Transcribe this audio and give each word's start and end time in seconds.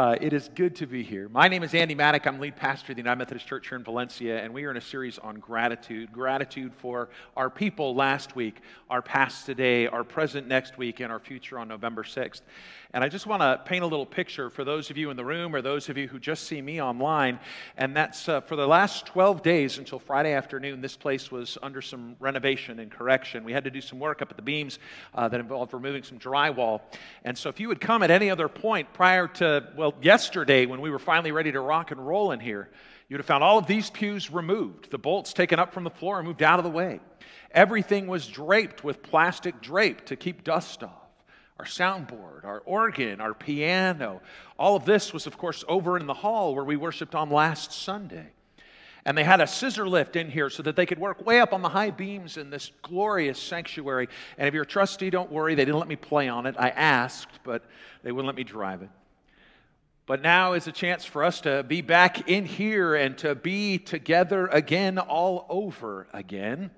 Uh, 0.00 0.16
it 0.18 0.32
is 0.32 0.48
good 0.54 0.74
to 0.74 0.86
be 0.86 1.02
here. 1.02 1.28
My 1.28 1.46
name 1.46 1.62
is 1.62 1.74
Andy 1.74 1.94
Maddock. 1.94 2.26
I'm 2.26 2.40
lead 2.40 2.56
pastor 2.56 2.92
of 2.92 2.96
the 2.96 3.00
United 3.00 3.18
Methodist 3.18 3.46
Church 3.46 3.68
here 3.68 3.76
in 3.76 3.84
Valencia, 3.84 4.42
and 4.42 4.54
we 4.54 4.64
are 4.64 4.70
in 4.70 4.78
a 4.78 4.80
series 4.80 5.18
on 5.18 5.34
gratitude. 5.40 6.10
Gratitude 6.10 6.72
for 6.74 7.10
our 7.36 7.50
people 7.50 7.94
last 7.94 8.34
week, 8.34 8.62
our 8.88 9.02
past 9.02 9.44
today, 9.44 9.86
our 9.88 10.02
present 10.02 10.48
next 10.48 10.78
week, 10.78 11.00
and 11.00 11.12
our 11.12 11.18
future 11.18 11.58
on 11.58 11.68
November 11.68 12.02
6th. 12.02 12.40
And 12.92 13.04
I 13.04 13.08
just 13.08 13.24
want 13.24 13.40
to 13.40 13.60
paint 13.64 13.84
a 13.84 13.86
little 13.86 14.04
picture 14.04 14.50
for 14.50 14.64
those 14.64 14.90
of 14.90 14.98
you 14.98 15.10
in 15.10 15.16
the 15.16 15.24
room 15.24 15.54
or 15.54 15.62
those 15.62 15.88
of 15.88 15.96
you 15.96 16.08
who 16.08 16.18
just 16.18 16.48
see 16.48 16.60
me 16.60 16.82
online. 16.82 17.38
And 17.76 17.94
that's 17.94 18.28
uh, 18.28 18.40
for 18.40 18.56
the 18.56 18.66
last 18.66 19.06
12 19.06 19.44
days 19.44 19.78
until 19.78 20.00
Friday 20.00 20.32
afternoon, 20.32 20.80
this 20.80 20.96
place 20.96 21.30
was 21.30 21.56
under 21.62 21.80
some 21.80 22.16
renovation 22.18 22.80
and 22.80 22.90
correction. 22.90 23.44
We 23.44 23.52
had 23.52 23.62
to 23.62 23.70
do 23.70 23.80
some 23.80 24.00
work 24.00 24.22
up 24.22 24.30
at 24.32 24.36
the 24.36 24.42
beams 24.42 24.80
uh, 25.14 25.28
that 25.28 25.38
involved 25.38 25.72
removing 25.72 26.02
some 26.02 26.18
drywall. 26.18 26.80
And 27.22 27.38
so 27.38 27.48
if 27.48 27.60
you 27.60 27.68
would 27.68 27.80
come 27.80 28.02
at 28.02 28.10
any 28.10 28.28
other 28.28 28.48
point 28.48 28.92
prior 28.92 29.28
to, 29.28 29.68
well, 29.76 29.94
yesterday 30.02 30.66
when 30.66 30.80
we 30.80 30.90
were 30.90 30.98
finally 30.98 31.30
ready 31.30 31.52
to 31.52 31.60
rock 31.60 31.92
and 31.92 32.04
roll 32.04 32.32
in 32.32 32.40
here, 32.40 32.70
you'd 33.08 33.18
have 33.18 33.26
found 33.26 33.44
all 33.44 33.58
of 33.58 33.68
these 33.68 33.88
pews 33.88 34.32
removed, 34.32 34.90
the 34.90 34.98
bolts 34.98 35.32
taken 35.32 35.60
up 35.60 35.72
from 35.72 35.84
the 35.84 35.90
floor 35.90 36.18
and 36.18 36.26
moved 36.26 36.42
out 36.42 36.58
of 36.58 36.64
the 36.64 36.70
way. 36.70 36.98
Everything 37.52 38.08
was 38.08 38.26
draped 38.26 38.82
with 38.82 39.00
plastic 39.00 39.60
drape 39.60 40.06
to 40.06 40.16
keep 40.16 40.42
dust 40.42 40.82
off 40.82 40.99
our 41.60 41.66
soundboard, 41.66 42.42
our 42.44 42.60
organ, 42.64 43.20
our 43.20 43.34
piano. 43.34 44.22
All 44.58 44.76
of 44.76 44.86
this 44.86 45.12
was, 45.12 45.26
of 45.26 45.36
course, 45.36 45.62
over 45.68 45.98
in 45.98 46.06
the 46.06 46.14
hall 46.14 46.54
where 46.54 46.64
we 46.64 46.74
worshiped 46.74 47.14
on 47.14 47.28
last 47.28 47.70
Sunday. 47.70 48.28
And 49.04 49.16
they 49.16 49.24
had 49.24 49.42
a 49.42 49.46
scissor 49.46 49.86
lift 49.86 50.16
in 50.16 50.30
here 50.30 50.48
so 50.48 50.62
that 50.62 50.74
they 50.74 50.86
could 50.86 50.98
work 50.98 51.26
way 51.26 51.38
up 51.38 51.52
on 51.52 51.60
the 51.60 51.68
high 51.68 51.90
beams 51.90 52.38
in 52.38 52.48
this 52.48 52.72
glorious 52.80 53.38
sanctuary. 53.38 54.08
And 54.38 54.48
if 54.48 54.54
you're 54.54 54.62
a 54.62 54.66
trustee, 54.66 55.10
don't 55.10 55.30
worry, 55.30 55.54
they 55.54 55.66
didn't 55.66 55.78
let 55.78 55.88
me 55.88 55.96
play 55.96 56.28
on 56.28 56.46
it. 56.46 56.54
I 56.58 56.70
asked, 56.70 57.40
but 57.44 57.62
they 58.02 58.10
wouldn't 58.10 58.28
let 58.28 58.36
me 58.36 58.44
drive 58.44 58.80
it. 58.80 58.88
But 60.06 60.22
now 60.22 60.54
is 60.54 60.66
a 60.66 60.72
chance 60.72 61.04
for 61.04 61.22
us 61.22 61.42
to 61.42 61.62
be 61.62 61.82
back 61.82 62.26
in 62.28 62.46
here 62.46 62.94
and 62.94 63.18
to 63.18 63.34
be 63.34 63.76
together 63.76 64.46
again, 64.46 64.98
all 64.98 65.44
over 65.50 66.06
again. 66.14 66.70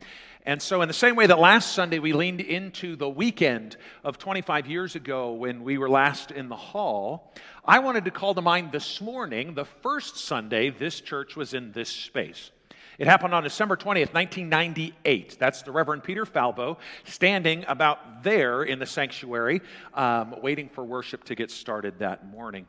And 0.44 0.60
so, 0.60 0.82
in 0.82 0.88
the 0.88 0.94
same 0.94 1.14
way 1.14 1.26
that 1.28 1.38
last 1.38 1.72
Sunday 1.72 2.00
we 2.00 2.12
leaned 2.12 2.40
into 2.40 2.96
the 2.96 3.08
weekend 3.08 3.76
of 4.02 4.18
25 4.18 4.66
years 4.66 4.96
ago 4.96 5.34
when 5.34 5.62
we 5.62 5.78
were 5.78 5.88
last 5.88 6.32
in 6.32 6.48
the 6.48 6.56
hall, 6.56 7.32
I 7.64 7.78
wanted 7.78 8.06
to 8.06 8.10
call 8.10 8.34
to 8.34 8.42
mind 8.42 8.72
this 8.72 9.00
morning 9.00 9.54
the 9.54 9.64
first 9.64 10.16
Sunday 10.16 10.70
this 10.70 11.00
church 11.00 11.36
was 11.36 11.54
in 11.54 11.70
this 11.70 11.88
space. 11.88 12.50
It 12.98 13.06
happened 13.06 13.34
on 13.34 13.44
December 13.44 13.76
20th, 13.76 14.12
1998. 14.12 15.36
That's 15.38 15.62
the 15.62 15.70
Reverend 15.70 16.02
Peter 16.02 16.26
Falbo 16.26 16.76
standing 17.04 17.64
about 17.68 18.24
there 18.24 18.64
in 18.64 18.80
the 18.80 18.86
sanctuary, 18.86 19.62
um, 19.94 20.34
waiting 20.42 20.68
for 20.68 20.84
worship 20.84 21.22
to 21.24 21.36
get 21.36 21.52
started 21.52 22.00
that 22.00 22.26
morning. 22.26 22.66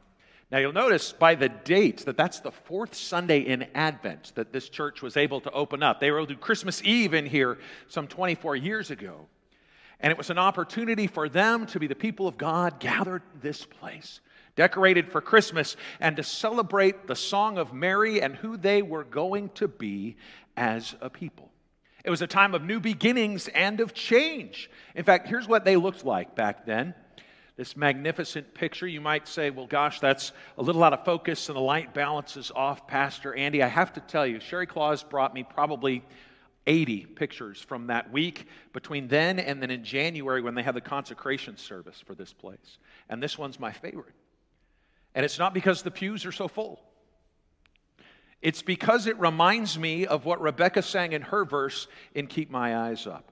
Now, 0.51 0.59
you'll 0.59 0.73
notice 0.73 1.13
by 1.13 1.35
the 1.35 1.49
date 1.49 2.05
that 2.05 2.17
that's 2.17 2.39
the 2.39 2.51
fourth 2.51 2.93
Sunday 2.93 3.39
in 3.39 3.63
Advent 3.73 4.33
that 4.35 4.53
this 4.53 4.69
church 4.69 5.01
was 5.01 5.17
able 5.17 5.41
to 5.41 5.51
open 5.51 5.81
up. 5.81 5.99
They 5.99 6.11
were 6.11 6.19
able 6.19 6.27
to 6.27 6.33
do 6.35 6.39
Christmas 6.39 6.83
Eve 6.83 7.13
in 7.13 7.25
here 7.25 7.57
some 7.87 8.07
24 8.07 8.55
years 8.55 8.91
ago. 8.91 9.27
And 9.99 10.11
it 10.11 10.17
was 10.17 10.29
an 10.29 10.37
opportunity 10.37 11.07
for 11.07 11.29
them 11.29 11.65
to 11.67 11.79
be 11.79 11.87
the 11.87 11.95
people 11.95 12.27
of 12.27 12.37
God 12.37 12.79
gathered 12.79 13.23
this 13.41 13.65
place, 13.65 14.19
decorated 14.55 15.11
for 15.11 15.21
Christmas, 15.21 15.75
and 15.99 16.17
to 16.17 16.23
celebrate 16.23 17.07
the 17.07 17.15
song 17.15 17.57
of 17.57 17.73
Mary 17.73 18.21
and 18.21 18.35
who 18.35 18.57
they 18.57 18.81
were 18.81 19.05
going 19.05 19.49
to 19.55 19.67
be 19.67 20.17
as 20.57 20.93
a 21.01 21.09
people. 21.09 21.49
It 22.03 22.09
was 22.09 22.21
a 22.21 22.27
time 22.27 22.53
of 22.53 22.63
new 22.63 22.81
beginnings 22.81 23.47
and 23.47 23.79
of 23.79 23.93
change. 23.93 24.69
In 24.93 25.05
fact, 25.05 25.27
here's 25.27 25.47
what 25.47 25.63
they 25.63 25.77
looked 25.77 26.03
like 26.03 26.35
back 26.35 26.65
then 26.65 26.93
this 27.55 27.77
magnificent 27.77 28.53
picture. 28.53 28.87
You 28.87 29.01
might 29.01 29.27
say, 29.27 29.49
well, 29.49 29.67
gosh, 29.67 29.99
that's 29.99 30.31
a 30.57 30.63
little 30.63 30.83
out 30.83 30.93
of 30.93 31.05
focus 31.05 31.49
and 31.49 31.55
the 31.55 31.61
light 31.61 31.93
balance 31.93 32.35
is 32.35 32.51
off, 32.55 32.87
Pastor 32.87 33.33
Andy. 33.35 33.61
I 33.61 33.67
have 33.67 33.93
to 33.93 33.99
tell 33.99 34.25
you, 34.25 34.39
Sherry 34.39 34.65
Claus 34.65 35.03
brought 35.03 35.33
me 35.33 35.43
probably 35.43 36.03
80 36.65 37.05
pictures 37.07 37.59
from 37.59 37.87
that 37.87 38.11
week 38.11 38.47
between 38.71 39.07
then 39.07 39.37
and 39.37 39.61
then 39.61 39.69
in 39.69 39.83
January 39.83 40.41
when 40.41 40.55
they 40.55 40.63
had 40.63 40.75
the 40.75 40.81
consecration 40.81 41.57
service 41.57 42.01
for 42.05 42.15
this 42.15 42.33
place. 42.33 42.79
And 43.09 43.21
this 43.21 43.37
one's 43.37 43.59
my 43.59 43.71
favorite. 43.71 44.15
And 45.13 45.25
it's 45.25 45.37
not 45.37 45.53
because 45.53 45.83
the 45.83 45.91
pews 45.91 46.25
are 46.25 46.31
so 46.31 46.47
full. 46.47 46.81
It's 48.41 48.61
because 48.61 49.07
it 49.07 49.19
reminds 49.19 49.77
me 49.77 50.05
of 50.05 50.25
what 50.25 50.41
Rebecca 50.41 50.81
sang 50.81 51.13
in 51.13 51.21
her 51.21 51.45
verse 51.45 51.87
in 52.15 52.27
Keep 52.27 52.49
My 52.49 52.75
Eyes 52.75 53.07
Up. 53.07 53.31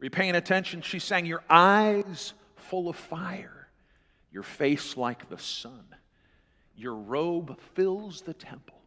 Are 0.00 0.04
you 0.04 0.10
paying 0.10 0.34
attention? 0.34 0.80
She 0.80 0.98
sang, 0.98 1.26
Your 1.26 1.42
eyes 1.50 2.32
full 2.70 2.88
of 2.88 2.96
fire, 2.96 3.68
your 4.32 4.44
face 4.44 4.96
like 4.96 5.28
the 5.28 5.38
sun. 5.38 5.84
Your 6.76 6.94
robe 6.94 7.58
fills 7.74 8.22
the 8.22 8.32
temple. 8.32 8.78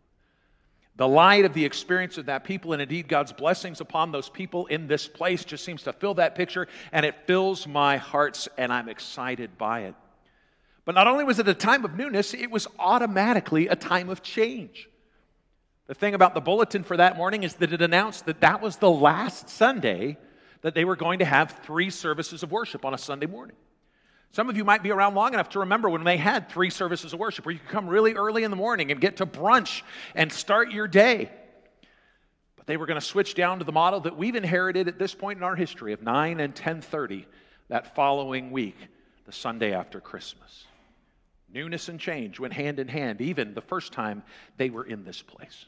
The 0.96 1.08
light 1.08 1.44
of 1.44 1.54
the 1.54 1.66
experience 1.66 2.18
of 2.18 2.28
that 2.28 2.44
people, 2.44 2.74
and 2.74 2.82
indeed 2.82 3.08
God's 3.08 3.34
blessings 3.34 3.82
upon 3.82 4.12
those 4.12 4.30
people 4.30 4.68
in 4.68 4.88
this 4.88 5.08
place, 5.08 5.44
just 5.44 5.66
seems 5.66 5.84
to 5.84 5.94
fill 5.94 6.14
that 6.16 6.36
picture, 6.36 6.68
and 6.92 7.06
it 7.06 7.28
fills 7.28 7.68
my 7.68 7.98
hearts, 7.98 8.48
and 8.58 8.72
I'm 8.72 8.88
excited 8.88 9.58
by 9.58 9.82
it. 9.82 9.96
But 10.86 10.96
not 10.96 11.08
only 11.08 11.24
was 11.24 11.40
it 11.40 11.48
a 11.48 11.54
time 11.54 11.84
of 11.84 11.96
newness, 11.96 12.34
it 12.34 12.52
was 12.52 12.68
automatically 12.80 13.68
a 13.68 13.76
time 13.76 14.10
of 14.10 14.22
change. 14.22 14.88
The 15.88 15.94
thing 15.94 16.14
about 16.14 16.34
the 16.34 16.42
bulletin 16.42 16.84
for 16.84 16.98
that 16.98 17.18
morning 17.18 17.44
is 17.44 17.56
that 17.56 17.74
it 17.74 17.82
announced 17.82 18.26
that 18.28 18.42
that 18.42 18.62
was 18.62 18.78
the 18.78 18.90
last 18.90 19.50
Sunday 19.50 20.18
that 20.62 20.74
they 20.74 20.86
were 20.86 20.96
going 20.96 21.20
to 21.20 21.26
have 21.26 21.60
three 21.64 21.90
services 21.90 22.44
of 22.44 22.52
worship 22.52 22.86
on 22.86 22.94
a 22.94 22.98
Sunday 22.98 23.26
morning. 23.28 23.58
Some 24.34 24.50
of 24.50 24.58
you 24.58 24.66
might 24.66 24.82
be 24.82 24.92
around 24.92 25.14
long 25.14 25.36
enough 25.36 25.50
to 25.50 25.60
remember 25.60 25.92
when 25.92 26.04
they 26.04 26.18
had 26.18 26.50
three 26.50 26.72
services 26.72 27.14
of 27.14 27.20
worship 27.20 27.46
where 27.46 27.54
you 27.54 27.60
could 27.60 27.70
come 27.70 27.88
really 27.88 28.14
early 28.14 28.44
in 28.44 28.50
the 28.50 28.58
morning 28.58 28.92
and 28.92 29.00
get 29.00 29.18
to 29.18 29.28
brunch 29.28 29.84
and 30.16 30.34
start 30.34 30.72
your 30.72 30.88
day. 30.88 31.30
But 32.56 32.66
they 32.66 32.76
were 32.76 32.88
going 32.88 33.00
to 33.00 33.06
switch 33.06 33.36
down 33.36 33.60
to 33.60 33.66
the 33.66 33.72
model 33.72 34.00
that 34.02 34.18
we've 34.18 34.36
inherited 34.36 34.88
at 34.88 34.98
this 34.98 35.14
point 35.14 35.38
in 35.38 35.44
our 35.44 35.56
history 35.56 35.94
of 35.94 36.02
9 36.02 36.40
and 36.40 36.56
10:30 36.56 37.26
that 37.68 37.94
following 37.94 38.50
week, 38.50 38.76
the 39.26 39.32
Sunday 39.32 39.72
after 39.72 40.02
Christmas. 40.02 40.66
Newness 41.54 41.88
and 41.88 42.00
change 42.00 42.40
went 42.40 42.54
hand 42.54 42.80
in 42.80 42.88
hand 42.88 43.22
even 43.22 43.54
the 43.54 43.62
first 43.62 43.94
time 43.94 44.24
they 44.58 44.72
were 44.72 44.84
in 44.84 45.04
this 45.04 45.22
place. 45.22 45.68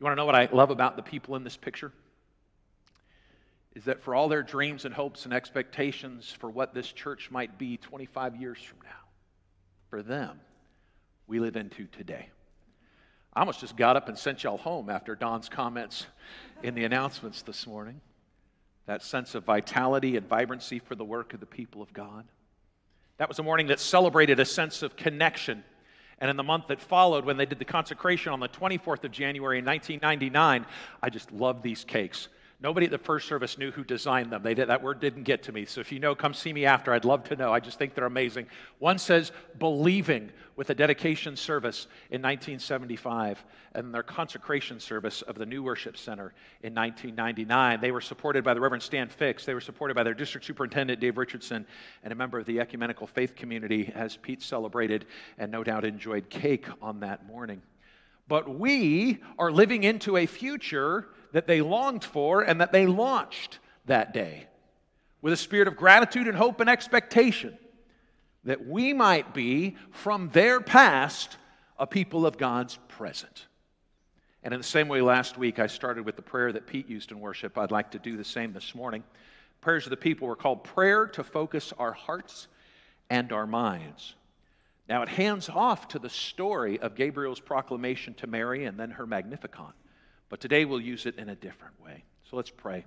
You 0.00 0.04
want 0.04 0.14
to 0.14 0.16
know 0.16 0.26
what 0.26 0.34
I 0.34 0.48
love 0.50 0.70
about 0.70 0.96
the 0.96 1.02
people 1.02 1.36
in 1.36 1.44
this 1.44 1.56
picture? 1.56 1.92
Is 3.74 3.84
that 3.84 4.02
for 4.02 4.14
all 4.14 4.28
their 4.28 4.42
dreams 4.42 4.84
and 4.84 4.94
hopes 4.94 5.24
and 5.24 5.34
expectations 5.34 6.34
for 6.38 6.50
what 6.50 6.74
this 6.74 6.90
church 6.90 7.30
might 7.30 7.58
be 7.58 7.76
25 7.76 8.36
years 8.36 8.58
from 8.58 8.78
now, 8.82 9.08
for 9.90 10.02
them, 10.02 10.40
we 11.26 11.38
live 11.40 11.56
into 11.56 11.86
today. 11.86 12.28
I 13.32 13.40
almost 13.40 13.60
just 13.60 13.76
got 13.76 13.96
up 13.96 14.08
and 14.08 14.18
sent 14.18 14.42
y'all 14.42 14.56
home 14.56 14.90
after 14.90 15.14
Don's 15.14 15.48
comments 15.48 16.06
in 16.62 16.74
the 16.74 16.84
announcements 16.84 17.42
this 17.42 17.66
morning. 17.66 18.00
That 18.86 19.02
sense 19.02 19.34
of 19.34 19.44
vitality 19.44 20.16
and 20.16 20.26
vibrancy 20.26 20.78
for 20.78 20.94
the 20.94 21.04
work 21.04 21.34
of 21.34 21.40
the 21.40 21.46
people 21.46 21.82
of 21.82 21.92
God. 21.92 22.24
That 23.18 23.28
was 23.28 23.38
a 23.38 23.42
morning 23.42 23.66
that 23.66 23.80
celebrated 23.80 24.40
a 24.40 24.44
sense 24.44 24.82
of 24.82 24.96
connection. 24.96 25.62
And 26.18 26.30
in 26.30 26.36
the 26.36 26.42
month 26.42 26.68
that 26.68 26.80
followed, 26.80 27.24
when 27.24 27.36
they 27.36 27.46
did 27.46 27.58
the 27.58 27.64
consecration 27.64 28.32
on 28.32 28.40
the 28.40 28.48
24th 28.48 29.04
of 29.04 29.12
January 29.12 29.58
in 29.58 29.64
1999, 29.64 30.66
I 31.02 31.10
just 31.10 31.30
love 31.30 31.62
these 31.62 31.84
cakes. 31.84 32.28
Nobody 32.60 32.86
at 32.86 32.90
the 32.90 32.98
first 32.98 33.28
service 33.28 33.56
knew 33.56 33.70
who 33.70 33.84
designed 33.84 34.32
them. 34.32 34.42
They 34.42 34.54
did, 34.54 34.68
that 34.68 34.82
word 34.82 34.98
didn't 34.98 35.22
get 35.22 35.44
to 35.44 35.52
me. 35.52 35.64
So 35.64 35.80
if 35.80 35.92
you 35.92 36.00
know, 36.00 36.16
come 36.16 36.34
see 36.34 36.52
me 36.52 36.64
after. 36.64 36.92
I'd 36.92 37.04
love 37.04 37.22
to 37.24 37.36
know. 37.36 37.52
I 37.52 37.60
just 37.60 37.78
think 37.78 37.94
they're 37.94 38.04
amazing. 38.04 38.46
One 38.80 38.98
says 38.98 39.30
believing 39.60 40.32
with 40.56 40.68
a 40.70 40.74
dedication 40.74 41.36
service 41.36 41.86
in 42.10 42.20
1975 42.20 43.44
and 43.74 43.94
their 43.94 44.02
consecration 44.02 44.80
service 44.80 45.22
of 45.22 45.36
the 45.36 45.46
new 45.46 45.62
worship 45.62 45.96
center 45.96 46.34
in 46.64 46.74
1999. 46.74 47.80
They 47.80 47.92
were 47.92 48.00
supported 48.00 48.42
by 48.42 48.54
the 48.54 48.60
Reverend 48.60 48.82
Stan 48.82 49.08
Fix. 49.08 49.44
They 49.44 49.54
were 49.54 49.60
supported 49.60 49.94
by 49.94 50.02
their 50.02 50.14
district 50.14 50.44
superintendent, 50.44 50.98
Dave 50.98 51.16
Richardson, 51.16 51.64
and 52.02 52.12
a 52.12 52.16
member 52.16 52.40
of 52.40 52.46
the 52.46 52.58
ecumenical 52.58 53.06
faith 53.06 53.36
community 53.36 53.92
as 53.94 54.16
Pete 54.16 54.42
celebrated 54.42 55.06
and 55.38 55.52
no 55.52 55.62
doubt 55.62 55.84
enjoyed 55.84 56.28
cake 56.28 56.66
on 56.82 56.98
that 57.00 57.24
morning. 57.24 57.62
But 58.26 58.58
we 58.58 59.20
are 59.38 59.52
living 59.52 59.84
into 59.84 60.16
a 60.16 60.26
future 60.26 61.06
that 61.32 61.46
they 61.46 61.60
longed 61.60 62.04
for 62.04 62.42
and 62.42 62.60
that 62.60 62.72
they 62.72 62.86
launched 62.86 63.58
that 63.86 64.12
day 64.12 64.46
with 65.20 65.32
a 65.32 65.36
spirit 65.36 65.68
of 65.68 65.76
gratitude 65.76 66.28
and 66.28 66.36
hope 66.36 66.60
and 66.60 66.70
expectation 66.70 67.56
that 68.44 68.66
we 68.66 68.92
might 68.92 69.34
be, 69.34 69.76
from 69.90 70.30
their 70.30 70.60
past, 70.60 71.36
a 71.78 71.86
people 71.86 72.24
of 72.24 72.38
God's 72.38 72.78
present. 72.88 73.46
And 74.42 74.54
in 74.54 74.60
the 74.60 74.64
same 74.64 74.88
way, 74.88 75.02
last 75.02 75.36
week 75.36 75.58
I 75.58 75.66
started 75.66 76.06
with 76.06 76.16
the 76.16 76.22
prayer 76.22 76.52
that 76.52 76.66
Pete 76.66 76.88
used 76.88 77.10
in 77.10 77.20
worship. 77.20 77.58
I'd 77.58 77.70
like 77.70 77.90
to 77.90 77.98
do 77.98 78.16
the 78.16 78.24
same 78.24 78.52
this 78.52 78.74
morning. 78.74 79.02
Prayers 79.60 79.84
of 79.86 79.90
the 79.90 79.96
people 79.96 80.28
were 80.28 80.36
called 80.36 80.64
prayer 80.64 81.06
to 81.08 81.24
focus 81.24 81.72
our 81.78 81.92
hearts 81.92 82.46
and 83.10 83.32
our 83.32 83.46
minds. 83.46 84.14
Now, 84.88 85.02
it 85.02 85.08
hands 85.08 85.48
off 85.48 85.88
to 85.88 85.98
the 85.98 86.08
story 86.08 86.78
of 86.78 86.94
Gabriel's 86.94 87.40
proclamation 87.40 88.14
to 88.14 88.26
Mary 88.26 88.64
and 88.64 88.78
then 88.78 88.92
her 88.92 89.06
Magnificat. 89.06 89.74
But 90.28 90.40
today 90.40 90.64
we'll 90.64 90.80
use 90.80 91.06
it 91.06 91.16
in 91.16 91.28
a 91.28 91.34
different 91.34 91.82
way. 91.82 92.04
So 92.30 92.36
let's 92.36 92.50
pray. 92.50 92.84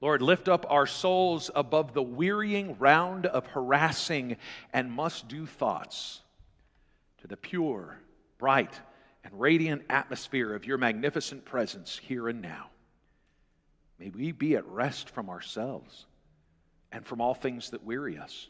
Lord, 0.00 0.22
lift 0.22 0.48
up 0.48 0.66
our 0.68 0.86
souls 0.86 1.50
above 1.54 1.94
the 1.94 2.02
wearying 2.02 2.76
round 2.78 3.26
of 3.26 3.46
harassing 3.46 4.36
and 4.72 4.92
must 4.92 5.28
do 5.28 5.46
thoughts 5.46 6.20
to 7.22 7.26
the 7.26 7.36
pure, 7.36 7.98
bright, 8.38 8.78
and 9.24 9.40
radiant 9.40 9.82
atmosphere 9.88 10.54
of 10.54 10.66
your 10.66 10.76
magnificent 10.76 11.44
presence 11.44 11.98
here 12.02 12.28
and 12.28 12.42
now. 12.42 12.66
May 13.98 14.10
we 14.10 14.32
be 14.32 14.56
at 14.56 14.66
rest 14.66 15.08
from 15.08 15.30
ourselves 15.30 16.04
and 16.92 17.06
from 17.06 17.20
all 17.20 17.34
things 17.34 17.70
that 17.70 17.84
weary 17.84 18.18
us, 18.18 18.48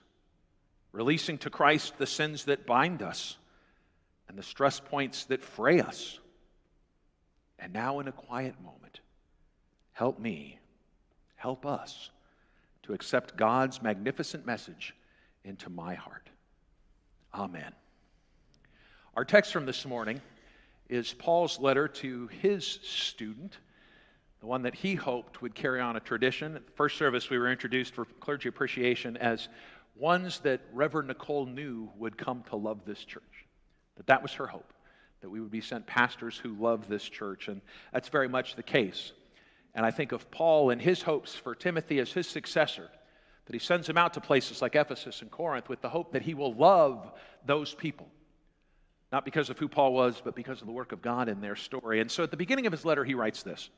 releasing 0.92 1.38
to 1.38 1.50
Christ 1.50 1.98
the 1.98 2.06
sins 2.06 2.44
that 2.46 2.66
bind 2.66 3.02
us 3.02 3.36
and 4.28 4.36
the 4.36 4.42
stress 4.42 4.80
points 4.80 5.26
that 5.26 5.42
fray 5.42 5.80
us. 5.80 6.18
And 7.58 7.72
now, 7.72 8.00
in 8.00 8.08
a 8.08 8.12
quiet 8.12 8.54
moment, 8.62 9.00
help 9.92 10.18
me, 10.18 10.58
help 11.36 11.64
us 11.64 12.10
to 12.82 12.92
accept 12.92 13.36
God's 13.36 13.82
magnificent 13.82 14.44
message 14.44 14.94
into 15.44 15.70
my 15.70 15.94
heart. 15.94 16.28
Amen. 17.32 17.72
Our 19.16 19.24
text 19.24 19.52
from 19.52 19.64
this 19.64 19.86
morning 19.86 20.20
is 20.88 21.14
Paul's 21.14 21.58
letter 21.58 21.88
to 21.88 22.26
his 22.28 22.66
student, 22.66 23.58
the 24.40 24.46
one 24.46 24.62
that 24.62 24.74
he 24.74 24.94
hoped 24.94 25.40
would 25.40 25.54
carry 25.54 25.80
on 25.80 25.96
a 25.96 26.00
tradition. 26.00 26.56
At 26.56 26.66
the 26.66 26.72
first 26.72 26.98
service, 26.98 27.30
we 27.30 27.38
were 27.38 27.50
introduced 27.50 27.94
for 27.94 28.04
clergy 28.04 28.48
appreciation 28.48 29.16
as 29.16 29.48
ones 29.96 30.40
that 30.40 30.60
Reverend 30.72 31.08
Nicole 31.08 31.46
knew 31.46 31.90
would 31.96 32.18
come 32.18 32.42
to 32.50 32.56
love 32.56 32.84
this 32.84 33.02
church. 33.04 33.22
That 33.96 34.06
that 34.08 34.22
was 34.22 34.32
her 34.34 34.46
hope, 34.46 34.73
that 35.24 35.30
we 35.30 35.40
would 35.40 35.50
be 35.50 35.62
sent 35.62 35.86
pastors 35.86 36.36
who 36.36 36.52
love 36.52 36.86
this 36.86 37.02
church, 37.02 37.48
and 37.48 37.62
that's 37.94 38.10
very 38.10 38.28
much 38.28 38.56
the 38.56 38.62
case. 38.62 39.12
And 39.74 39.86
I 39.86 39.90
think 39.90 40.12
of 40.12 40.30
Paul 40.30 40.68
and 40.68 40.78
his 40.78 41.00
hopes 41.00 41.34
for 41.34 41.54
Timothy 41.54 41.98
as 41.98 42.12
his 42.12 42.28
successor, 42.28 42.90
that 43.46 43.54
he 43.54 43.58
sends 43.58 43.88
him 43.88 43.96
out 43.96 44.12
to 44.14 44.20
places 44.20 44.60
like 44.60 44.74
Ephesus 44.74 45.22
and 45.22 45.30
Corinth 45.30 45.70
with 45.70 45.80
the 45.80 45.88
hope 45.88 46.12
that 46.12 46.20
he 46.20 46.34
will 46.34 46.52
love 46.52 47.10
those 47.46 47.72
people. 47.72 48.06
Not 49.12 49.24
because 49.24 49.48
of 49.48 49.58
who 49.58 49.66
Paul 49.66 49.94
was, 49.94 50.20
but 50.22 50.34
because 50.34 50.60
of 50.60 50.66
the 50.66 50.74
work 50.74 50.92
of 50.92 51.00
God 51.00 51.30
in 51.30 51.40
their 51.40 51.56
story. 51.56 52.00
And 52.00 52.10
so 52.10 52.22
at 52.22 52.30
the 52.30 52.36
beginning 52.36 52.66
of 52.66 52.72
his 52.72 52.84
letter, 52.84 53.02
he 53.02 53.14
writes 53.14 53.42
this 53.42 53.70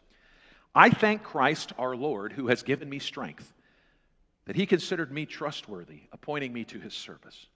I 0.74 0.90
thank 0.90 1.22
Christ 1.22 1.72
our 1.78 1.94
Lord, 1.94 2.32
who 2.32 2.48
has 2.48 2.64
given 2.64 2.88
me 2.88 2.98
strength, 2.98 3.54
that 4.46 4.56
he 4.56 4.66
considered 4.66 5.12
me 5.12 5.26
trustworthy, 5.26 6.00
appointing 6.10 6.52
me 6.52 6.64
to 6.64 6.80
his 6.80 6.92
service. 6.92 7.46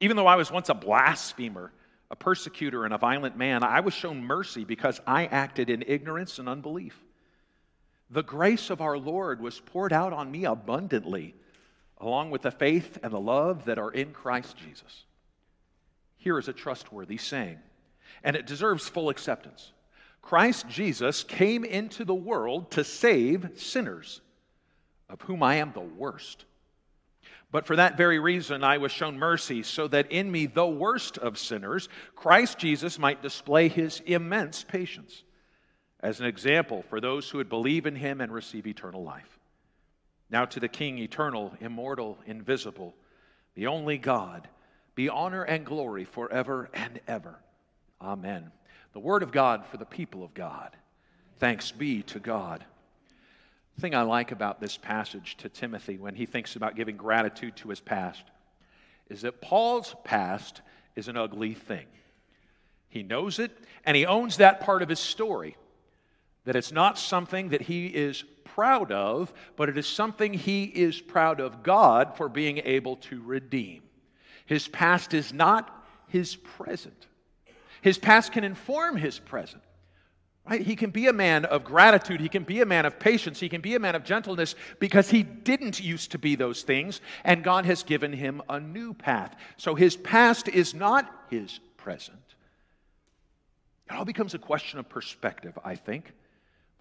Even 0.00 0.16
though 0.16 0.26
I 0.26 0.34
was 0.34 0.50
once 0.50 0.70
a 0.70 0.74
blasphemer, 0.74 1.70
a 2.12 2.16
persecutor, 2.16 2.84
and 2.84 2.92
a 2.92 2.98
violent 2.98 3.38
man, 3.38 3.64
I 3.64 3.80
was 3.80 3.94
shown 3.94 4.22
mercy 4.22 4.64
because 4.64 5.00
I 5.06 5.24
acted 5.24 5.70
in 5.70 5.82
ignorance 5.86 6.38
and 6.38 6.46
unbelief. 6.46 6.94
The 8.10 8.22
grace 8.22 8.68
of 8.68 8.82
our 8.82 8.98
Lord 8.98 9.40
was 9.40 9.58
poured 9.58 9.94
out 9.94 10.12
on 10.12 10.30
me 10.30 10.44
abundantly, 10.44 11.34
along 11.96 12.30
with 12.30 12.42
the 12.42 12.50
faith 12.50 12.98
and 13.02 13.14
the 13.14 13.18
love 13.18 13.64
that 13.64 13.78
are 13.78 13.90
in 13.90 14.12
Christ 14.12 14.58
Jesus. 14.58 15.04
Here 16.18 16.38
is 16.38 16.48
a 16.48 16.52
trustworthy 16.52 17.16
saying, 17.16 17.58
and 18.22 18.36
it 18.36 18.46
deserves 18.46 18.86
full 18.86 19.08
acceptance. 19.08 19.72
Christ 20.20 20.68
Jesus 20.68 21.24
came 21.24 21.64
into 21.64 22.04
the 22.04 22.14
world 22.14 22.70
to 22.72 22.84
save 22.84 23.52
sinners, 23.56 24.20
of 25.08 25.22
whom 25.22 25.42
I 25.42 25.54
am 25.54 25.72
the 25.72 25.80
worst. 25.80 26.44
But 27.52 27.66
for 27.66 27.76
that 27.76 27.98
very 27.98 28.18
reason, 28.18 28.64
I 28.64 28.78
was 28.78 28.90
shown 28.90 29.18
mercy, 29.18 29.62
so 29.62 29.86
that 29.88 30.10
in 30.10 30.32
me, 30.32 30.46
the 30.46 30.66
worst 30.66 31.18
of 31.18 31.38
sinners, 31.38 31.90
Christ 32.16 32.58
Jesus 32.58 32.98
might 32.98 33.22
display 33.22 33.68
his 33.68 34.00
immense 34.06 34.64
patience 34.64 35.22
as 36.00 36.18
an 36.18 36.26
example 36.26 36.82
for 36.88 36.98
those 36.98 37.28
who 37.28 37.38
would 37.38 37.50
believe 37.50 37.84
in 37.84 37.94
him 37.94 38.22
and 38.22 38.32
receive 38.32 38.66
eternal 38.66 39.04
life. 39.04 39.38
Now 40.30 40.46
to 40.46 40.60
the 40.60 40.68
King, 40.68 40.96
eternal, 40.98 41.52
immortal, 41.60 42.18
invisible, 42.24 42.94
the 43.54 43.66
only 43.66 43.98
God, 43.98 44.48
be 44.94 45.10
honor 45.10 45.42
and 45.42 45.66
glory 45.66 46.04
forever 46.04 46.70
and 46.72 47.00
ever. 47.06 47.38
Amen. 48.00 48.50
The 48.94 48.98
word 48.98 49.22
of 49.22 49.30
God 49.30 49.66
for 49.66 49.76
the 49.76 49.84
people 49.84 50.24
of 50.24 50.32
God. 50.32 50.74
Thanks 51.38 51.70
be 51.70 52.02
to 52.04 52.18
God. 52.18 52.64
Thing 53.80 53.94
I 53.94 54.02
like 54.02 54.32
about 54.32 54.60
this 54.60 54.76
passage 54.76 55.36
to 55.38 55.48
Timothy 55.48 55.96
when 55.96 56.14
he 56.14 56.26
thinks 56.26 56.56
about 56.56 56.76
giving 56.76 56.96
gratitude 56.96 57.56
to 57.56 57.68
his 57.68 57.80
past 57.80 58.22
is 59.08 59.22
that 59.22 59.40
Paul's 59.40 59.94
past 60.04 60.62
is 60.94 61.08
an 61.08 61.16
ugly 61.16 61.54
thing. 61.54 61.86
He 62.88 63.02
knows 63.02 63.38
it, 63.38 63.50
and 63.84 63.96
he 63.96 64.06
owns 64.06 64.36
that 64.36 64.60
part 64.60 64.82
of 64.82 64.88
his 64.88 65.00
story 65.00 65.56
that 66.44 66.56
it's 66.56 66.72
not 66.72 66.98
something 66.98 67.50
that 67.50 67.62
he 67.62 67.86
is 67.86 68.24
proud 68.44 68.92
of, 68.92 69.32
but 69.56 69.68
it 69.68 69.78
is 69.78 69.86
something 69.86 70.34
he 70.34 70.64
is 70.64 71.00
proud 71.00 71.40
of 71.40 71.62
God 71.62 72.16
for 72.16 72.28
being 72.28 72.58
able 72.64 72.96
to 72.96 73.22
redeem. 73.22 73.82
His 74.44 74.68
past 74.68 75.14
is 75.14 75.32
not 75.32 75.84
his 76.08 76.36
present. 76.36 77.06
His 77.80 77.96
past 77.96 78.32
can 78.32 78.44
inform 78.44 78.96
his 78.96 79.18
present. 79.18 79.62
Right? 80.48 80.60
He 80.60 80.74
can 80.74 80.90
be 80.90 81.06
a 81.06 81.12
man 81.12 81.44
of 81.44 81.62
gratitude. 81.62 82.20
He 82.20 82.28
can 82.28 82.42
be 82.42 82.60
a 82.60 82.66
man 82.66 82.84
of 82.84 82.98
patience. 82.98 83.38
He 83.38 83.48
can 83.48 83.60
be 83.60 83.76
a 83.76 83.78
man 83.78 83.94
of 83.94 84.02
gentleness 84.02 84.56
because 84.80 85.08
he 85.08 85.22
didn't 85.22 85.80
used 85.80 86.10
to 86.12 86.18
be 86.18 86.34
those 86.34 86.62
things, 86.62 87.00
and 87.24 87.44
God 87.44 87.64
has 87.64 87.84
given 87.84 88.12
him 88.12 88.42
a 88.48 88.58
new 88.58 88.92
path. 88.92 89.36
So 89.56 89.76
his 89.76 89.96
past 89.96 90.48
is 90.48 90.74
not 90.74 91.08
his 91.30 91.60
present. 91.76 92.18
It 93.88 93.94
all 93.94 94.04
becomes 94.04 94.34
a 94.34 94.38
question 94.38 94.78
of 94.80 94.88
perspective, 94.88 95.56
I 95.64 95.76
think 95.76 96.12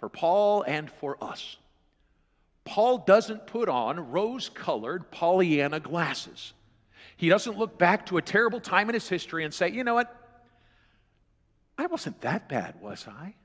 for 0.02 0.10
Paul 0.10 0.64
and 0.64 0.90
for 0.90 1.24
us. 1.24 1.58
Paul 2.66 2.98
doesn't 3.00 3.46
put 3.46 3.70
on 3.70 4.12
rose 4.12 4.50
colored 4.50 5.12
Pollyanna 5.12 5.80
glasses. 5.80 6.54
He 7.18 7.30
doesn't 7.30 7.58
look 7.58 7.78
back 7.78 8.08
to 8.08 8.18
a 8.18 8.22
terrible 8.22 8.60
time 8.60 8.90
in 8.90 8.96
his 8.96 9.08
history 9.08 9.46
and 9.46 9.54
say, 9.54 9.70
you 9.70 9.84
know 9.84 9.94
what? 9.94 10.16
I 11.78 11.86
wasn't 11.86 12.20
that 12.22 12.50
bad, 12.50 12.82
was 12.82 13.06
I? 13.08 13.36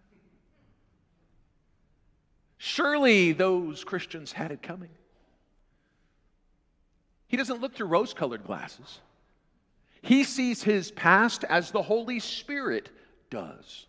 Surely 2.58 3.32
those 3.32 3.84
Christians 3.84 4.32
had 4.32 4.50
it 4.50 4.62
coming. 4.62 4.90
He 7.28 7.36
doesn't 7.36 7.60
look 7.60 7.74
through 7.74 7.88
rose 7.88 8.14
colored 8.14 8.44
glasses. 8.44 9.00
He 10.02 10.24
sees 10.24 10.62
his 10.62 10.90
past 10.90 11.44
as 11.44 11.70
the 11.70 11.82
Holy 11.82 12.20
Spirit 12.20 12.90
does 13.30 13.86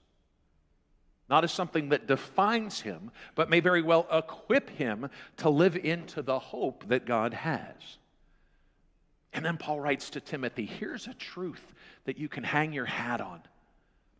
not 1.29 1.43
as 1.43 1.51
something 1.51 1.89
that 1.89 2.07
defines 2.07 2.81
him, 2.81 3.11
but 3.35 3.49
may 3.49 3.59
very 3.59 3.81
well 3.81 4.07
equip 4.11 4.69
him 4.69 5.09
to 5.37 5.49
live 5.49 5.75
into 5.75 6.21
the 6.21 6.39
hope 6.39 6.87
that 6.87 7.05
God 7.05 7.33
has. 7.33 7.97
And 9.33 9.43
then 9.43 9.57
Paul 9.57 9.79
writes 9.79 10.09
to 10.11 10.21
Timothy 10.21 10.65
here's 10.65 11.07
a 11.07 11.13
truth 11.13 11.73
that 12.05 12.17
you 12.17 12.29
can 12.29 12.43
hang 12.43 12.71
your 12.71 12.85
hat 12.85 13.19
on. 13.19 13.41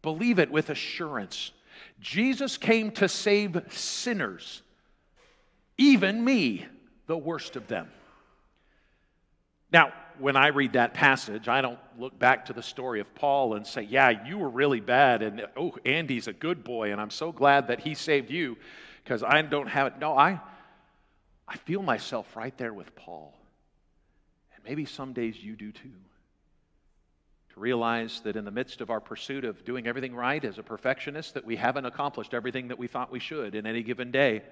Believe 0.01 0.37
it 0.37 0.51
with 0.51 0.69
assurance. 0.69 1.51
Jesus 1.99 2.57
came 2.57 2.91
to 2.91 3.07
save 3.07 3.61
sinners, 3.69 4.61
even 5.77 6.23
me, 6.23 6.65
the 7.07 7.17
worst 7.17 7.55
of 7.55 7.67
them. 7.67 7.89
Now, 9.71 9.91
when 10.19 10.35
I 10.35 10.47
read 10.47 10.73
that 10.73 10.93
passage, 10.93 11.47
I 11.47 11.61
don't 11.61 11.79
look 11.97 12.17
back 12.17 12.45
to 12.45 12.53
the 12.53 12.63
story 12.63 12.99
of 12.99 13.13
Paul 13.15 13.53
and 13.55 13.65
say, 13.65 13.83
Yeah, 13.83 14.25
you 14.25 14.37
were 14.37 14.49
really 14.49 14.79
bad, 14.79 15.21
and 15.21 15.45
oh, 15.55 15.75
Andy's 15.85 16.27
a 16.27 16.33
good 16.33 16.63
boy, 16.63 16.91
and 16.91 16.99
I'm 17.01 17.09
so 17.09 17.31
glad 17.31 17.67
that 17.67 17.81
he 17.81 17.93
saved 17.93 18.31
you 18.31 18.57
because 19.03 19.23
I 19.23 19.41
don't 19.41 19.67
have 19.67 19.87
it. 19.87 19.99
No, 19.99 20.17
I, 20.17 20.39
I 21.47 21.57
feel 21.57 21.81
myself 21.81 22.35
right 22.35 22.57
there 22.57 22.73
with 22.73 22.95
Paul. 22.95 23.33
And 24.55 24.63
maybe 24.63 24.85
some 24.85 25.13
days 25.13 25.37
you 25.37 25.55
do 25.55 25.71
too. 25.71 25.91
Realize 27.57 28.21
that 28.21 28.35
in 28.35 28.45
the 28.45 28.51
midst 28.51 28.81
of 28.81 28.91
our 28.91 28.99
pursuit 28.99 29.43
of 29.43 29.65
doing 29.65 29.87
everything 29.87 30.15
right 30.15 30.43
as 30.45 30.59
a 30.59 30.63
perfectionist, 30.63 31.33
that 31.33 31.43
we 31.43 31.55
haven't 31.55 31.85
accomplished 31.85 32.33
everything 32.33 32.67
that 32.67 32.77
we 32.77 32.87
thought 32.87 33.11
we 33.11 33.19
should 33.19 33.55
in 33.55 33.65
any 33.65 33.81
given 33.81 34.11
day. 34.11 34.43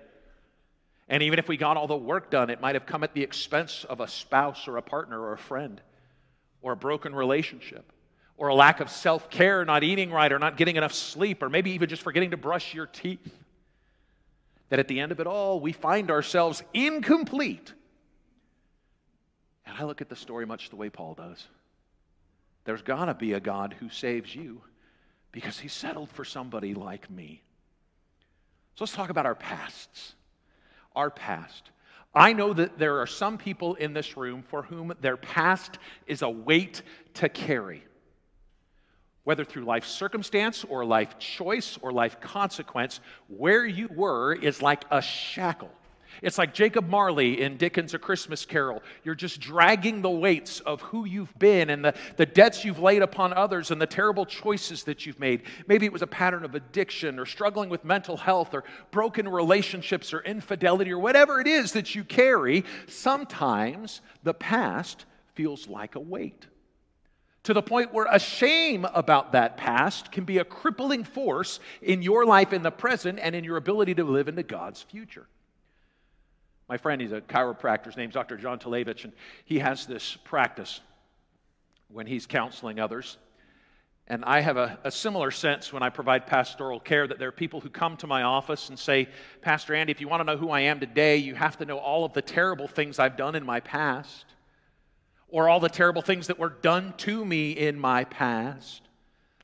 And 1.08 1.22
even 1.22 1.38
if 1.38 1.48
we 1.48 1.56
got 1.56 1.78
all 1.78 1.86
the 1.86 1.96
work 1.96 2.32
done, 2.32 2.50
it 2.50 2.60
might 2.60 2.74
have 2.74 2.88
come 2.88 3.04
at 3.04 3.14
the 3.14 3.22
expense 3.22 3.86
of 3.88 4.00
a 4.00 4.08
spouse 4.08 4.68
or 4.68 4.78
a 4.78 4.82
partner 4.82 5.22
or 5.22 5.34
a 5.34 5.38
friend 5.38 5.80
or 6.64 6.72
a 6.72 6.76
broken 6.76 7.14
relationship 7.14 7.92
or 8.38 8.48
a 8.48 8.56
lack 8.56 8.80
of 8.80 8.90
self 8.90 9.30
care, 9.30 9.64
not 9.66 9.84
eating 9.84 10.12
right 10.12 10.32
or 10.32 10.40
not 10.40 10.58
getting 10.58 10.76
enough 10.76 10.94
sleep 10.94 11.44
or 11.44 11.50
maybe 11.50 11.72
even 11.72 11.88
just 11.88 12.02
forgetting 12.02 12.32
to 12.32 12.38
brush 12.38 12.74
your 12.74 12.88
teeth. 12.88 13.34
That 14.70 14.80
at 14.80 14.88
the 14.88 15.00
end 15.00 15.12
of 15.12 15.20
it 15.20 15.28
all, 15.28 15.60
we 15.60 15.74
find 15.74 16.10
ourselves 16.10 16.64
incomplete. 16.74 17.72
And 19.68 19.78
I 19.78 19.84
look 19.84 20.02
at 20.02 20.10
the 20.10 20.16
story 20.16 20.48
much 20.48 20.72
the 20.72 20.76
way 20.76 20.90
Paul 20.90 21.14
does. 21.14 21.48
There's 22.66 22.82
got 22.82 23.06
to 23.06 23.14
be 23.14 23.34
a 23.34 23.40
God 23.40 23.76
who 23.80 23.90
saves 23.90 24.36
you 24.36 24.62
because 25.32 25.60
he 25.60 25.68
settled 25.68 26.10
for 26.10 26.26
somebody 26.26 26.74
like 26.74 27.10
me. 27.10 27.42
So 28.76 28.84
let's 28.84 28.94
talk 28.94 29.10
about 29.10 29.26
our 29.26 29.36
pasts 29.36 30.16
our 30.96 31.10
past. 31.10 31.72
I 32.14 32.34
know 32.34 32.54
that 32.54 32.78
there 32.78 33.02
are 33.02 33.08
some 33.08 33.38
people 33.38 33.76
in 33.76 33.94
this 33.94 34.16
room 34.16 34.44
for 34.44 34.64
whom 34.64 34.94
their 35.02 35.18
past 35.18 35.78
is 36.08 36.22
a 36.22 36.30
weight 36.30 36.82
to 37.16 37.28
carry. 37.28 37.84
Whether 39.26 39.44
through 39.44 39.66
life 39.66 39.86
circumstance 39.86 40.64
or 40.64 40.86
life 40.86 41.20
choice 41.20 41.78
or 41.82 41.92
life 41.92 42.22
consequence, 42.22 43.02
where 43.28 43.66
you 43.66 43.90
were 43.94 44.34
is 44.34 44.62
like 44.62 44.86
a 44.92 45.02
shackle. 45.02 45.72
It's 46.22 46.38
like 46.38 46.54
Jacob 46.54 46.88
Marley 46.88 47.42
in 47.42 47.58
Dickens' 47.58 47.94
A 47.94 48.00
Christmas 48.00 48.46
Carol. 48.46 48.82
You're 49.04 49.16
just 49.16 49.40
dragging 49.40 50.02
the 50.02 50.10
weights 50.10 50.60
of 50.62 50.82
who 50.82 51.06
you've 51.06 51.38
been 51.38 51.70
and 51.70 51.84
the, 51.84 51.94
the 52.18 52.26
debts 52.26 52.64
you've 52.66 52.80
laid 52.80 53.02
upon 53.02 53.34
others 53.34 53.72
and 53.72 53.82
the 53.82 53.88
terrible 53.88 54.26
choices 54.26 54.84
that 54.84 55.06
you've 55.06 55.20
made. 55.20 55.44
Maybe 55.68 55.86
it 55.86 55.94
was 55.94 56.02
a 56.02 56.08
pattern 56.08 56.46
of 56.46 56.56
addiction 56.56 57.20
or 57.20 57.26
struggling 57.26 57.70
with 57.70 57.84
mental 57.84 58.18
health 58.18 58.54
or 58.54 58.64
broken 58.92 59.28
relationships 59.28 60.14
or 60.14 60.22
infidelity 60.22 60.92
or 60.92 61.00
whatever 61.00 61.40
it 61.40 61.48
is 61.48 61.74
that 61.74 61.96
you 61.96 62.04
carry. 62.04 62.66
Sometimes 62.88 64.02
the 64.24 64.34
past 64.34 65.06
feels 65.34 65.68
like 65.68 65.96
a 65.96 66.00
weight 66.00 66.48
to 67.46 67.54
the 67.54 67.62
point 67.62 67.94
where 67.94 68.08
a 68.10 68.20
shame 68.20 68.86
about 68.94 69.34
that 69.34 69.56
past 69.56 70.12
can 70.12 70.26
be 70.26 70.40
a 70.40 70.44
crippling 70.44 71.04
force 71.04 71.60
in 71.82 72.02
your 72.02 72.26
life 72.26 72.52
in 72.54 72.64
the 72.64 72.72
present 72.72 73.20
and 73.22 73.36
in 73.36 73.44
your 73.44 73.58
ability 73.58 73.94
to 73.94 74.04
live 74.04 74.28
into 74.28 74.42
God's 74.42 74.82
future. 74.82 75.28
My 76.68 76.78
friend, 76.78 77.00
he's 77.00 77.12
a 77.12 77.22
chiropractor. 77.22 77.86
His 77.86 77.98
name's 77.98 78.16
Dr. 78.16 78.38
John 78.38 78.58
Talevich, 78.58 79.04
and 79.04 79.14
he 79.46 79.60
has 79.60 79.86
this 79.86 80.18
practice 80.24 80.82
when 81.90 82.08
he's 82.08 82.26
counseling 82.26 82.80
others. 82.80 83.18
And 84.08 84.24
I 84.24 84.42
have 84.42 84.58
a, 84.58 84.78
a, 84.84 84.92
similar 84.92 85.32
sense 85.32 85.74
when 85.74 85.82
I 85.82 85.90
provide 85.90 86.28
pastoral 86.28 86.80
care 86.80 87.08
that 87.08 87.18
there 87.18 87.30
are 87.30 87.32
people 87.32 87.60
who 87.60 87.70
come 87.70 87.98
to 87.98 88.08
my 88.08 88.22
office 88.22 88.70
and 88.70 88.78
say, 88.78 89.10
Pastor 89.42 89.74
Andy, 89.74 89.92
if 89.92 90.00
you 90.00 90.08
want 90.08 90.22
to 90.22 90.26
know 90.26 90.38
who 90.38 90.52
I 90.52 90.62
am 90.62 90.80
today, 90.80 91.18
you 91.18 91.34
have 91.34 91.58
to 91.58 91.66
know 91.66 91.80
all 91.80 92.06
of 92.06 92.14
the 92.14 92.22
terrible 92.22 92.68
things 92.68 93.00
I've 93.00 93.18
done 93.18 93.34
in 93.34 93.44
my 93.44 93.62
past, 93.62 94.26
or 95.28 95.50
all 95.50 95.60
the 95.60 95.70
terrible 95.70 96.04
things 96.04 96.28
that 96.28 96.38
were 96.38 96.50
done 96.50 96.94
to 96.98 97.26
me 97.26 97.52
in 97.52 97.80
my 97.80 98.04
past. 98.04 98.84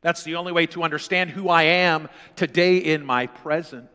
That's 0.02 0.24
the 0.24 0.36
only 0.36 0.52
way 0.52 0.68
to 0.68 0.84
understand 0.84 1.32
who 1.32 1.50
I 1.50 1.64
am 1.64 2.08
today 2.36 2.78
in 2.78 3.04
my 3.04 3.28
present. 3.28 3.90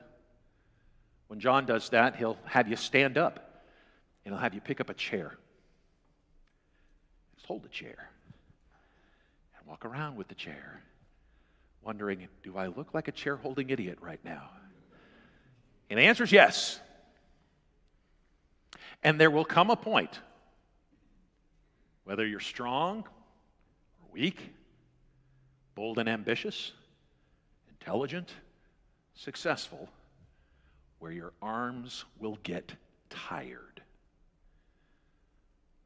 When 1.29 1.41
John 1.41 1.67
does 1.67 1.89
that, 1.91 2.17
he'll 2.17 2.39
have 2.45 2.69
you 2.69 2.77
stand 2.77 3.19
up 3.19 3.65
and 4.25 4.33
he'll 4.33 4.41
have 4.41 4.55
you 4.55 4.61
pick 4.61 4.81
up 4.81 4.91
a 4.91 4.95
chair. 4.95 5.37
Just 7.35 7.47
hold 7.47 7.63
the 7.63 7.69
chair 7.69 8.11
and 9.59 9.69
walk 9.69 9.85
around 9.85 10.17
with 10.17 10.29
the 10.29 10.35
chair, 10.35 10.83
wondering, 11.83 12.29
do 12.43 12.57
I 12.57 12.69
look 12.69 12.95
like 12.95 13.09
a 13.09 13.13
chair 13.13 13.37
holding 13.37 13.71
idiot 13.71 13.99
right 14.01 14.21
now? 14.25 14.51
And 15.91 15.99
the 15.99 16.05
answer 16.05 16.25
is 16.25 16.33
yes. 16.33 16.81
And 19.03 19.21
there 19.21 19.31
will 19.31 19.45
come 19.45 19.71
a 19.71 19.77
point, 19.77 20.21
whether 22.05 22.27
you're 22.27 22.41
strong 22.41 23.01
or 23.01 24.13
weak, 24.13 24.53
bold 25.75 25.99
and 25.99 26.09
ambitious, 26.09 26.73
intelligent, 27.69 28.31
successful, 29.15 29.89
where 30.99 31.13
your 31.13 31.33
arms 31.41 32.05
will 32.19 32.39
get 32.43 32.73
tired. 33.11 33.83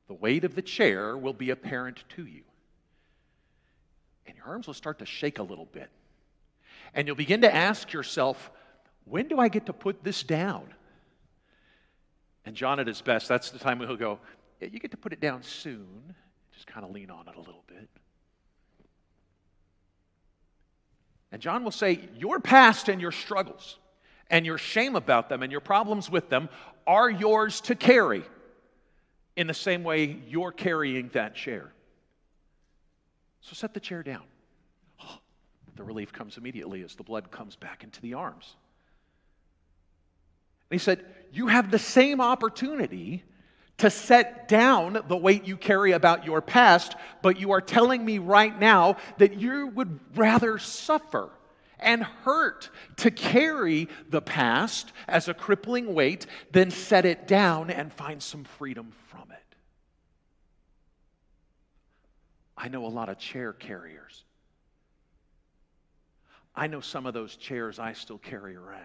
The 0.08 0.14
weight 0.14 0.44
of 0.44 0.54
the 0.54 0.62
chair 0.62 1.16
will 1.16 1.32
be 1.32 1.50
apparent 1.50 2.04
to 2.16 2.26
you. 2.26 2.42
And 4.26 4.36
your 4.36 4.46
arms 4.46 4.66
will 4.66 4.74
start 4.74 4.98
to 5.00 5.06
shake 5.06 5.38
a 5.38 5.42
little 5.42 5.66
bit. 5.66 5.88
And 6.94 7.06
you'll 7.06 7.16
begin 7.16 7.42
to 7.42 7.54
ask 7.54 7.92
yourself, 7.92 8.50
when 9.04 9.28
do 9.28 9.38
I 9.38 9.48
get 9.48 9.66
to 9.66 9.72
put 9.72 10.02
this 10.02 10.22
down? 10.22 10.64
And 12.44 12.56
John, 12.56 12.80
at 12.80 12.86
his 12.86 13.00
best, 13.00 13.28
that's 13.28 13.50
the 13.50 13.58
time 13.58 13.78
when 13.78 13.88
he'll 13.88 13.96
go, 13.96 14.18
yeah, 14.60 14.68
You 14.70 14.78
get 14.78 14.90
to 14.90 14.96
put 14.96 15.12
it 15.12 15.20
down 15.20 15.42
soon. 15.42 16.14
Just 16.52 16.66
kind 16.66 16.84
of 16.84 16.92
lean 16.92 17.10
on 17.10 17.28
it 17.28 17.36
a 17.36 17.40
little 17.40 17.64
bit. 17.66 17.88
And 21.32 21.40
John 21.40 21.64
will 21.64 21.70
say, 21.70 22.08
Your 22.18 22.40
past 22.40 22.88
and 22.88 23.00
your 23.00 23.12
struggles 23.12 23.78
and 24.30 24.46
your 24.46 24.58
shame 24.58 24.96
about 24.96 25.28
them 25.28 25.42
and 25.42 25.50
your 25.50 25.60
problems 25.60 26.08
with 26.08 26.30
them 26.30 26.48
are 26.86 27.10
yours 27.10 27.60
to 27.62 27.74
carry 27.74 28.24
in 29.36 29.46
the 29.46 29.54
same 29.54 29.82
way 29.82 30.18
you're 30.28 30.52
carrying 30.52 31.08
that 31.12 31.34
chair. 31.34 31.72
So 33.40 33.54
set 33.54 33.74
the 33.74 33.80
chair 33.80 34.02
down. 34.02 34.22
Oh, 35.02 35.18
the 35.76 35.84
relief 35.84 36.12
comes 36.12 36.36
immediately 36.36 36.82
as 36.82 36.94
the 36.94 37.02
blood 37.02 37.30
comes 37.30 37.56
back 37.56 37.84
into 37.84 38.00
the 38.00 38.14
arms. 38.14 38.56
And 40.70 40.80
he 40.80 40.82
said, 40.82 41.04
You 41.32 41.48
have 41.48 41.70
the 41.70 41.78
same 41.78 42.20
opportunity 42.20 43.24
to 43.78 43.90
set 43.90 44.46
down 44.46 45.02
the 45.08 45.16
weight 45.16 45.46
you 45.46 45.56
carry 45.56 45.92
about 45.92 46.26
your 46.26 46.42
past, 46.42 46.96
but 47.22 47.40
you 47.40 47.52
are 47.52 47.62
telling 47.62 48.04
me 48.04 48.18
right 48.18 48.58
now 48.60 48.96
that 49.16 49.40
you 49.40 49.68
would 49.68 49.98
rather 50.14 50.58
suffer 50.58 51.30
and 51.82 52.02
hurt 52.02 52.70
to 52.96 53.10
carry 53.10 53.88
the 54.08 54.22
past 54.22 54.92
as 55.08 55.28
a 55.28 55.34
crippling 55.34 55.94
weight 55.94 56.26
then 56.52 56.70
set 56.70 57.04
it 57.04 57.26
down 57.26 57.70
and 57.70 57.92
find 57.92 58.22
some 58.22 58.44
freedom 58.44 58.92
from 59.08 59.30
it. 59.30 59.56
I 62.56 62.68
know 62.68 62.86
a 62.86 62.88
lot 62.88 63.08
of 63.08 63.18
chair 63.18 63.52
carriers. 63.52 64.24
I 66.54 66.66
know 66.66 66.80
some 66.80 67.06
of 67.06 67.14
those 67.14 67.36
chairs 67.36 67.78
I 67.78 67.94
still 67.94 68.18
carry 68.18 68.56
around. 68.56 68.84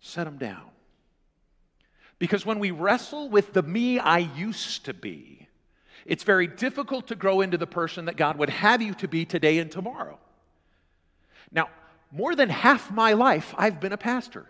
Set 0.00 0.24
them 0.24 0.36
down. 0.36 0.70
Because 2.18 2.44
when 2.44 2.58
we 2.58 2.70
wrestle 2.70 3.28
with 3.28 3.54
the 3.54 3.62
me 3.62 3.98
I 3.98 4.18
used 4.18 4.84
to 4.84 4.94
be, 4.94 5.48
it's 6.04 6.24
very 6.24 6.46
difficult 6.46 7.08
to 7.08 7.14
grow 7.14 7.40
into 7.40 7.56
the 7.56 7.66
person 7.66 8.06
that 8.06 8.16
God 8.16 8.36
would 8.38 8.50
have 8.50 8.82
you 8.82 8.94
to 8.94 9.08
be 9.08 9.24
today 9.24 9.58
and 9.58 9.70
tomorrow. 9.70 10.18
Now, 11.52 11.68
more 12.12 12.34
than 12.34 12.48
half 12.48 12.90
my 12.90 13.12
life, 13.12 13.54
I've 13.56 13.80
been 13.80 13.92
a 13.92 13.98
pastor 13.98 14.46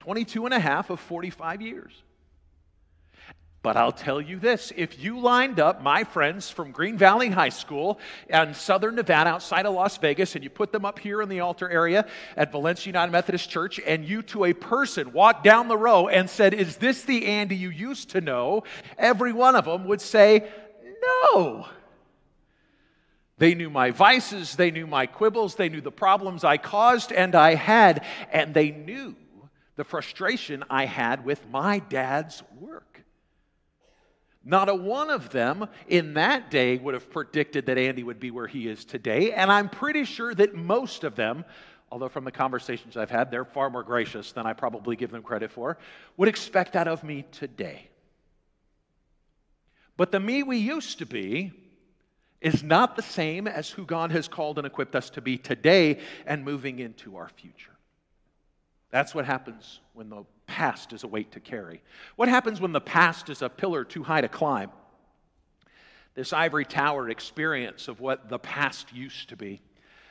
22 0.00 0.46
and 0.46 0.54
a 0.54 0.58
half 0.58 0.90
of 0.90 0.98
45 0.98 1.62
years. 1.62 2.02
But 3.62 3.76
I'll 3.76 3.92
tell 3.92 4.20
you 4.20 4.40
this 4.40 4.72
if 4.76 5.00
you 5.00 5.20
lined 5.20 5.60
up 5.60 5.82
my 5.82 6.02
friends 6.02 6.50
from 6.50 6.72
Green 6.72 6.98
Valley 6.98 7.28
High 7.28 7.50
School 7.50 8.00
in 8.28 8.54
southern 8.54 8.96
Nevada 8.96 9.30
outside 9.30 9.66
of 9.66 9.74
Las 9.74 9.96
Vegas 9.98 10.34
and 10.34 10.42
you 10.42 10.50
put 10.50 10.72
them 10.72 10.84
up 10.84 10.98
here 10.98 11.22
in 11.22 11.28
the 11.28 11.38
altar 11.38 11.70
area 11.70 12.04
at 12.36 12.50
Valencia 12.50 12.88
United 12.88 13.12
Methodist 13.12 13.48
Church, 13.48 13.78
and 13.86 14.04
you 14.04 14.22
to 14.22 14.46
a 14.46 14.52
person 14.52 15.12
walked 15.12 15.44
down 15.44 15.68
the 15.68 15.78
row 15.78 16.08
and 16.08 16.28
said, 16.28 16.54
Is 16.54 16.76
this 16.78 17.02
the 17.04 17.24
Andy 17.26 17.54
you 17.54 17.70
used 17.70 18.10
to 18.10 18.20
know? 18.20 18.64
Every 18.98 19.32
one 19.32 19.54
of 19.54 19.66
them 19.66 19.84
would 19.86 20.00
say, 20.00 20.50
No. 21.32 21.66
They 23.42 23.56
knew 23.56 23.70
my 23.70 23.90
vices, 23.90 24.54
they 24.54 24.70
knew 24.70 24.86
my 24.86 25.06
quibbles, 25.06 25.56
they 25.56 25.68
knew 25.68 25.80
the 25.80 25.90
problems 25.90 26.44
I 26.44 26.58
caused 26.58 27.10
and 27.10 27.34
I 27.34 27.56
had, 27.56 28.04
and 28.30 28.54
they 28.54 28.70
knew 28.70 29.16
the 29.74 29.82
frustration 29.82 30.62
I 30.70 30.84
had 30.84 31.24
with 31.24 31.44
my 31.50 31.80
dad's 31.80 32.40
work. 32.60 33.02
Not 34.44 34.68
a 34.68 34.74
one 34.76 35.10
of 35.10 35.30
them 35.30 35.66
in 35.88 36.14
that 36.14 36.52
day 36.52 36.78
would 36.78 36.94
have 36.94 37.10
predicted 37.10 37.66
that 37.66 37.78
Andy 37.78 38.04
would 38.04 38.20
be 38.20 38.30
where 38.30 38.46
he 38.46 38.68
is 38.68 38.84
today, 38.84 39.32
and 39.32 39.50
I'm 39.50 39.68
pretty 39.68 40.04
sure 40.04 40.32
that 40.32 40.54
most 40.54 41.02
of 41.02 41.16
them, 41.16 41.44
although 41.90 42.08
from 42.08 42.22
the 42.22 42.30
conversations 42.30 42.96
I've 42.96 43.10
had, 43.10 43.32
they're 43.32 43.44
far 43.44 43.70
more 43.70 43.82
gracious 43.82 44.30
than 44.30 44.46
I 44.46 44.52
probably 44.52 44.94
give 44.94 45.10
them 45.10 45.24
credit 45.24 45.50
for, 45.50 45.78
would 46.16 46.28
expect 46.28 46.74
that 46.74 46.86
of 46.86 47.02
me 47.02 47.24
today. 47.32 47.88
But 49.96 50.12
the 50.12 50.20
me 50.20 50.44
we 50.44 50.58
used 50.58 51.00
to 51.00 51.06
be 51.06 51.54
is 52.42 52.62
not 52.62 52.96
the 52.96 53.02
same 53.02 53.46
as 53.46 53.70
who 53.70 53.86
God 53.86 54.10
has 54.10 54.28
called 54.28 54.58
and 54.58 54.66
equipped 54.66 54.96
us 54.96 55.10
to 55.10 55.20
be 55.20 55.38
today 55.38 56.00
and 56.26 56.44
moving 56.44 56.80
into 56.80 57.16
our 57.16 57.28
future. 57.28 57.70
That's 58.90 59.14
what 59.14 59.24
happens 59.24 59.80
when 59.94 60.10
the 60.10 60.24
past 60.46 60.92
is 60.92 61.04
a 61.04 61.08
weight 61.08 61.32
to 61.32 61.40
carry. 61.40 61.80
What 62.16 62.28
happens 62.28 62.60
when 62.60 62.72
the 62.72 62.80
past 62.80 63.30
is 63.30 63.40
a 63.40 63.48
pillar 63.48 63.84
too 63.84 64.02
high 64.02 64.20
to 64.20 64.28
climb? 64.28 64.70
This 66.14 66.32
ivory 66.32 66.66
tower 66.66 67.08
experience 67.08 67.88
of 67.88 68.00
what 68.00 68.28
the 68.28 68.38
past 68.38 68.92
used 68.92 69.30
to 69.30 69.36
be. 69.36 69.62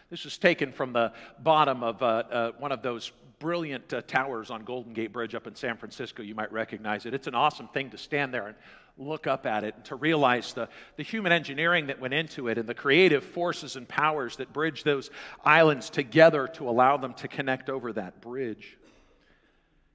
This 0.09 0.23
was 0.23 0.37
taken 0.37 0.71
from 0.71 0.93
the 0.93 1.13
bottom 1.39 1.83
of 1.83 2.01
uh, 2.01 2.05
uh, 2.05 2.51
one 2.57 2.71
of 2.71 2.81
those 2.81 3.11
brilliant 3.39 3.93
uh, 3.93 4.01
towers 4.01 4.49
on 4.49 4.63
Golden 4.63 4.93
Gate 4.93 5.13
Bridge 5.13 5.35
up 5.35 5.47
in 5.47 5.55
San 5.55 5.77
Francisco. 5.77 6.23
You 6.23 6.35
might 6.35 6.51
recognize 6.51 7.05
it. 7.05 7.13
It's 7.13 7.27
an 7.27 7.35
awesome 7.35 7.67
thing 7.67 7.89
to 7.91 7.97
stand 7.97 8.33
there 8.33 8.47
and 8.47 8.55
look 8.97 9.27
up 9.27 9.45
at 9.45 9.63
it 9.63 9.75
and 9.75 9.85
to 9.85 9.95
realize 9.95 10.53
the, 10.53 10.69
the 10.97 11.03
human 11.03 11.31
engineering 11.31 11.87
that 11.87 11.99
went 11.99 12.13
into 12.13 12.47
it 12.47 12.57
and 12.57 12.67
the 12.67 12.73
creative 12.73 13.23
forces 13.23 13.75
and 13.75 13.87
powers 13.87 14.37
that 14.37 14.53
bridge 14.53 14.83
those 14.83 15.09
islands 15.43 15.89
together 15.89 16.47
to 16.47 16.69
allow 16.69 16.97
them 16.97 17.13
to 17.15 17.27
connect 17.27 17.69
over 17.69 17.93
that 17.93 18.21
bridge. 18.21 18.77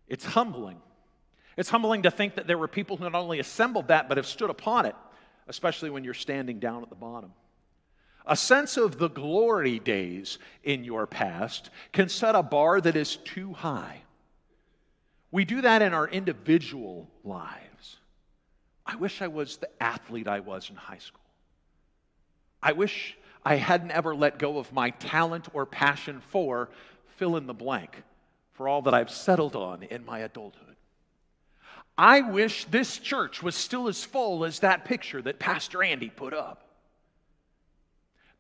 It's 0.09 0.25
humbling. 0.25 0.81
It's 1.57 1.71
humbling 1.71 2.03
to 2.03 2.11
think 2.11 2.35
that 2.35 2.47
there 2.47 2.59
were 2.59 2.69
people 2.69 2.97
who 2.97 3.05
not 3.05 3.15
only 3.15 3.39
assembled 3.39 3.89
that, 3.89 4.09
but 4.09 4.19
have 4.19 4.27
stood 4.27 4.51
upon 4.51 4.87
it, 4.87 4.95
especially 5.49 5.91
when 5.91 6.05
you're 6.05 6.15
standing 6.15 6.59
down 6.59 6.83
at 6.83 6.91
the 6.91 6.97
bottom. 6.97 7.33
A 8.27 8.37
sense 8.37 8.77
of 8.77 8.99
the 8.99 9.09
glory 9.09 9.79
days 9.79 10.39
in 10.65 10.85
your 10.85 11.07
past 11.07 11.71
can 11.93 12.09
set 12.09 12.35
a 12.35 12.43
bar 12.43 12.81
that 12.81 12.97
is 12.97 13.17
too 13.17 13.53
high. 13.53 14.03
We 15.31 15.45
do 15.45 15.61
that 15.61 15.83
in 15.83 15.95
our 15.95 16.09
individual 16.09 17.09
lives. 17.25 17.66
I 18.87 18.95
wish 18.95 19.21
I 19.21 19.27
was 19.27 19.57
the 19.57 19.71
athlete 19.83 20.29
I 20.29 20.41
was 20.41 20.71
in 20.71 20.77
high 20.77 20.99
school. 20.99 21.21
I 22.63 22.73
wish 22.73 23.17
I 23.45 23.57
hadn't 23.57 23.91
ever 23.91 24.15
let 24.15 24.39
go 24.39 24.59
of 24.59 24.73
my 24.73 24.91
talent 24.91 25.49
or 25.53 25.67
passion 25.67 26.21
for 26.31 26.71
fill 27.17 27.37
in 27.37 27.47
the 27.47 27.55
blank 27.55 28.03
for 28.53 28.69
all 28.69 28.83
that 28.83 28.95
I've 28.95 29.11
settled 29.11 29.57
on 29.57 29.83
in 29.83 30.05
my 30.05 30.21
adulthood. 30.21 30.77
I 31.99 32.21
wish 32.21 32.67
this 32.67 32.99
church 32.99 33.43
was 33.43 33.55
still 33.55 33.89
as 33.89 34.05
full 34.05 34.45
as 34.45 34.61
that 34.61 34.85
picture 34.85 35.23
that 35.23 35.39
Pastor 35.39 35.83
Andy 35.83 36.11
put 36.11 36.35
up. 36.35 36.63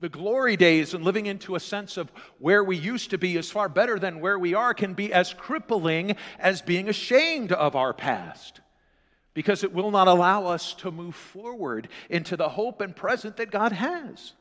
The 0.00 0.08
glory 0.10 0.56
days 0.56 0.92
and 0.92 1.02
living 1.02 1.24
into 1.24 1.56
a 1.56 1.60
sense 1.60 1.96
of 1.96 2.12
where 2.38 2.62
we 2.62 2.76
used 2.76 3.10
to 3.10 3.18
be 3.18 3.36
is 3.36 3.50
far 3.50 3.68
better 3.68 3.98
than 3.98 4.20
where 4.20 4.38
we 4.38 4.52
are 4.52 4.74
can 4.74 4.92
be 4.92 5.12
as 5.12 5.32
crippling 5.32 6.16
as 6.38 6.60
being 6.60 6.88
ashamed 6.88 7.50
of 7.50 7.74
our 7.74 7.94
past 7.94 8.60
because 9.36 9.62
it 9.62 9.74
will 9.74 9.90
not 9.90 10.08
allow 10.08 10.46
us 10.46 10.72
to 10.72 10.90
move 10.90 11.14
forward 11.14 11.88
into 12.08 12.38
the 12.38 12.48
hope 12.48 12.80
and 12.80 12.96
present 12.96 13.36
that 13.36 13.50
God 13.50 13.70
has. 13.70 14.32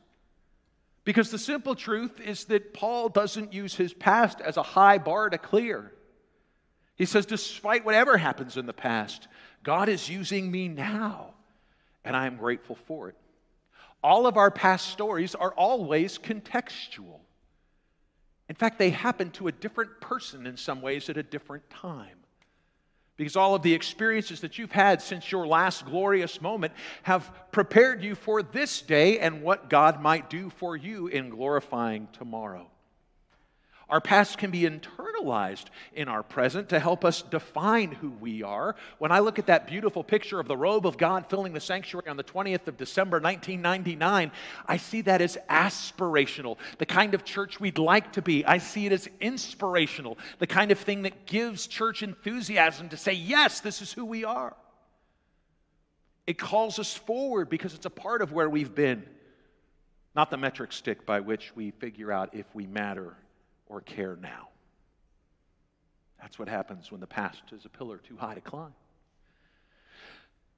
Because 1.04 1.30
the 1.30 1.38
simple 1.38 1.74
truth 1.74 2.18
is 2.18 2.46
that 2.46 2.72
Paul 2.72 3.10
doesn't 3.10 3.52
use 3.52 3.74
his 3.74 3.92
past 3.92 4.40
as 4.40 4.56
a 4.56 4.62
high 4.62 4.96
bar 4.96 5.28
to 5.28 5.36
clear. 5.36 5.92
He 6.94 7.04
says, 7.04 7.26
despite 7.26 7.84
whatever 7.84 8.16
happens 8.16 8.56
in 8.56 8.64
the 8.64 8.72
past, 8.72 9.28
God 9.62 9.90
is 9.90 10.08
using 10.08 10.50
me 10.50 10.66
now, 10.66 11.34
and 12.02 12.16
I 12.16 12.26
am 12.26 12.38
grateful 12.38 12.78
for 12.86 13.10
it. 13.10 13.16
All 14.02 14.26
of 14.26 14.38
our 14.38 14.50
past 14.50 14.88
stories 14.88 15.34
are 15.34 15.52
always 15.52 16.16
contextual. 16.16 17.20
In 18.48 18.56
fact, 18.56 18.78
they 18.78 18.88
happen 18.88 19.30
to 19.32 19.48
a 19.48 19.52
different 19.52 20.00
person 20.00 20.46
in 20.46 20.56
some 20.56 20.80
ways 20.80 21.10
at 21.10 21.18
a 21.18 21.22
different 21.22 21.68
time. 21.68 22.16
Because 23.16 23.36
all 23.36 23.54
of 23.54 23.62
the 23.62 23.72
experiences 23.72 24.40
that 24.40 24.58
you've 24.58 24.72
had 24.72 25.00
since 25.00 25.32
your 25.32 25.46
last 25.46 25.86
glorious 25.86 26.40
moment 26.40 26.74
have 27.02 27.30
prepared 27.50 28.02
you 28.02 28.14
for 28.14 28.42
this 28.42 28.82
day 28.82 29.18
and 29.18 29.42
what 29.42 29.70
God 29.70 30.02
might 30.02 30.28
do 30.28 30.50
for 30.50 30.76
you 30.76 31.06
in 31.06 31.30
glorifying 31.30 32.08
tomorrow. 32.12 32.70
Our 33.88 34.00
past 34.00 34.36
can 34.36 34.50
be 34.50 34.66
internalized 35.16 35.66
in 35.94 36.08
our 36.08 36.22
present 36.22 36.68
to 36.70 36.78
help 36.78 37.04
us 37.04 37.22
define 37.22 37.92
who 37.92 38.10
we 38.10 38.42
are. 38.42 38.76
When 38.98 39.12
I 39.12 39.20
look 39.20 39.38
at 39.38 39.46
that 39.46 39.66
beautiful 39.66 40.04
picture 40.04 40.40
of 40.40 40.48
the 40.48 40.56
robe 40.56 40.86
of 40.86 40.96
God 40.96 41.26
filling 41.28 41.52
the 41.52 41.60
sanctuary 41.60 42.08
on 42.08 42.16
the 42.16 42.24
20th 42.24 42.66
of 42.66 42.76
December 42.76 43.20
1999, 43.20 44.30
I 44.66 44.76
see 44.76 45.02
that 45.02 45.20
as 45.20 45.38
aspirational, 45.48 46.56
the 46.78 46.86
kind 46.86 47.14
of 47.14 47.24
church 47.24 47.60
we'd 47.60 47.78
like 47.78 48.12
to 48.12 48.22
be. 48.22 48.44
I 48.44 48.58
see 48.58 48.86
it 48.86 48.92
as 48.92 49.08
inspirational, 49.20 50.18
the 50.38 50.46
kind 50.46 50.70
of 50.70 50.78
thing 50.78 51.02
that 51.02 51.26
gives 51.26 51.66
church 51.66 52.02
enthusiasm 52.02 52.88
to 52.90 52.96
say, 52.96 53.12
yes, 53.12 53.60
this 53.60 53.82
is 53.82 53.92
who 53.92 54.04
we 54.04 54.24
are. 54.24 54.54
It 56.26 56.38
calls 56.38 56.78
us 56.78 56.92
forward 56.92 57.48
because 57.48 57.74
it's 57.74 57.86
a 57.86 57.90
part 57.90 58.20
of 58.20 58.32
where 58.32 58.50
we've 58.50 58.74
been, 58.74 59.04
not 60.16 60.30
the 60.30 60.36
metric 60.36 60.72
stick 60.72 61.06
by 61.06 61.20
which 61.20 61.54
we 61.54 61.70
figure 61.70 62.10
out 62.10 62.34
if 62.34 62.46
we 62.52 62.66
matter 62.66 63.16
or 63.68 63.80
care 63.80 64.16
now. 64.16 64.48
That's 66.26 66.40
what 66.40 66.48
happens 66.48 66.90
when 66.90 67.00
the 67.00 67.06
past 67.06 67.40
is 67.52 67.64
a 67.66 67.68
pillar 67.68 67.98
too 67.98 68.16
high 68.16 68.34
to 68.34 68.40
climb. 68.40 68.74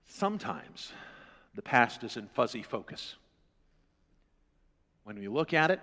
Sometimes 0.06 0.94
the 1.54 1.60
past 1.60 2.02
is 2.04 2.16
in 2.16 2.26
fuzzy 2.28 2.62
focus. 2.62 3.16
When 5.04 5.18
we 5.18 5.28
look 5.28 5.52
at 5.52 5.70
it, 5.70 5.78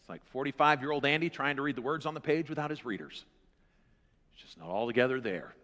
it's 0.00 0.08
like 0.08 0.24
45 0.28 0.80
year 0.80 0.92
old 0.92 1.04
Andy 1.04 1.28
trying 1.28 1.56
to 1.56 1.62
read 1.62 1.76
the 1.76 1.82
words 1.82 2.06
on 2.06 2.14
the 2.14 2.22
page 2.22 2.48
without 2.48 2.70
his 2.70 2.86
readers. 2.86 3.26
It's 4.32 4.44
just 4.44 4.58
not 4.58 4.70
all 4.70 4.86
together 4.86 5.20
there. 5.20 5.54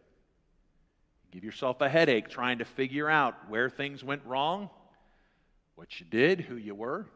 give 1.32 1.42
yourself 1.42 1.80
a 1.80 1.88
headache 1.88 2.28
trying 2.28 2.58
to 2.58 2.66
figure 2.66 3.08
out 3.08 3.48
where 3.48 3.70
things 3.70 4.04
went 4.04 4.20
wrong, 4.26 4.68
what 5.74 6.00
you 6.00 6.04
did, 6.10 6.42
who 6.42 6.56
you 6.56 6.74
were. 6.74 7.06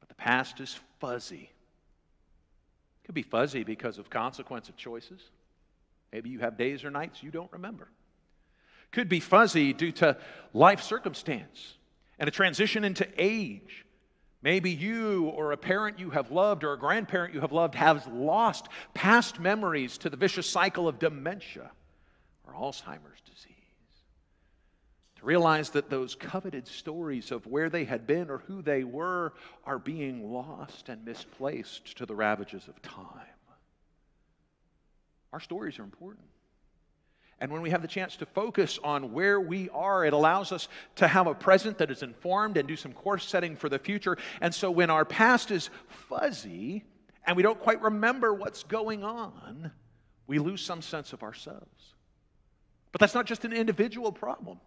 But 0.00 0.08
the 0.08 0.14
past 0.14 0.60
is 0.60 0.80
fuzzy. 0.98 1.50
It 3.02 3.04
could 3.04 3.14
be 3.14 3.20
fuzzy 3.20 3.64
because 3.64 3.98
of 3.98 4.08
consequence 4.08 4.70
of 4.70 4.78
choices. 4.78 5.20
Maybe 6.12 6.30
you 6.30 6.40
have 6.40 6.58
days 6.58 6.84
or 6.84 6.90
nights 6.90 7.22
you 7.22 7.30
don't 7.30 7.52
remember. 7.52 7.88
Could 8.90 9.08
be 9.08 9.20
fuzzy 9.20 9.72
due 9.72 9.92
to 9.92 10.18
life 10.52 10.82
circumstance 10.82 11.74
and 12.18 12.28
a 12.28 12.30
transition 12.30 12.84
into 12.84 13.08
age. 13.16 13.86
Maybe 14.42 14.70
you 14.70 15.26
or 15.28 15.52
a 15.52 15.56
parent 15.56 15.98
you 15.98 16.10
have 16.10 16.30
loved 16.30 16.64
or 16.64 16.72
a 16.72 16.78
grandparent 16.78 17.32
you 17.32 17.40
have 17.40 17.52
loved 17.52 17.74
has 17.74 18.06
lost 18.08 18.68
past 18.92 19.40
memories 19.40 19.96
to 19.98 20.10
the 20.10 20.16
vicious 20.16 20.48
cycle 20.48 20.88
of 20.88 20.98
dementia 20.98 21.70
or 22.46 22.52
Alzheimer's 22.52 23.20
disease 23.24 23.52
to 25.22 25.26
realize 25.26 25.70
that 25.70 25.88
those 25.88 26.16
coveted 26.16 26.66
stories 26.66 27.30
of 27.30 27.46
where 27.46 27.70
they 27.70 27.84
had 27.84 28.06
been 28.06 28.28
or 28.28 28.38
who 28.38 28.60
they 28.60 28.82
were 28.82 29.32
are 29.64 29.78
being 29.78 30.32
lost 30.32 30.88
and 30.88 31.04
misplaced 31.04 31.96
to 31.96 32.04
the 32.04 32.14
ravages 32.14 32.66
of 32.66 32.82
time. 32.82 33.31
Our 35.32 35.40
stories 35.40 35.78
are 35.78 35.84
important. 35.84 36.26
And 37.40 37.50
when 37.50 37.62
we 37.62 37.70
have 37.70 37.82
the 37.82 37.88
chance 37.88 38.14
to 38.16 38.26
focus 38.26 38.78
on 38.84 39.12
where 39.12 39.40
we 39.40 39.68
are, 39.70 40.04
it 40.04 40.12
allows 40.12 40.52
us 40.52 40.68
to 40.96 41.08
have 41.08 41.26
a 41.26 41.34
present 41.34 41.78
that 41.78 41.90
is 41.90 42.04
informed 42.04 42.56
and 42.56 42.68
do 42.68 42.76
some 42.76 42.92
course 42.92 43.26
setting 43.26 43.56
for 43.56 43.68
the 43.68 43.80
future. 43.80 44.16
And 44.40 44.54
so 44.54 44.70
when 44.70 44.90
our 44.90 45.04
past 45.04 45.50
is 45.50 45.68
fuzzy 46.08 46.84
and 47.26 47.36
we 47.36 47.42
don't 47.42 47.58
quite 47.58 47.82
remember 47.82 48.32
what's 48.32 48.62
going 48.62 49.02
on, 49.02 49.72
we 50.28 50.38
lose 50.38 50.60
some 50.60 50.82
sense 50.82 51.12
of 51.12 51.24
ourselves. 51.24 51.94
But 52.92 53.00
that's 53.00 53.14
not 53.14 53.26
just 53.26 53.44
an 53.44 53.52
individual 53.52 54.12
problem. 54.12 54.60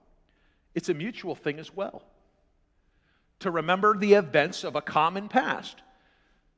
It's 0.73 0.89
a 0.89 0.93
mutual 0.93 1.35
thing 1.35 1.59
as 1.59 1.73
well. 1.73 2.03
To 3.39 3.51
remember 3.51 3.95
the 3.95 4.15
events 4.15 4.65
of 4.65 4.75
a 4.75 4.81
common 4.81 5.29
past 5.29 5.77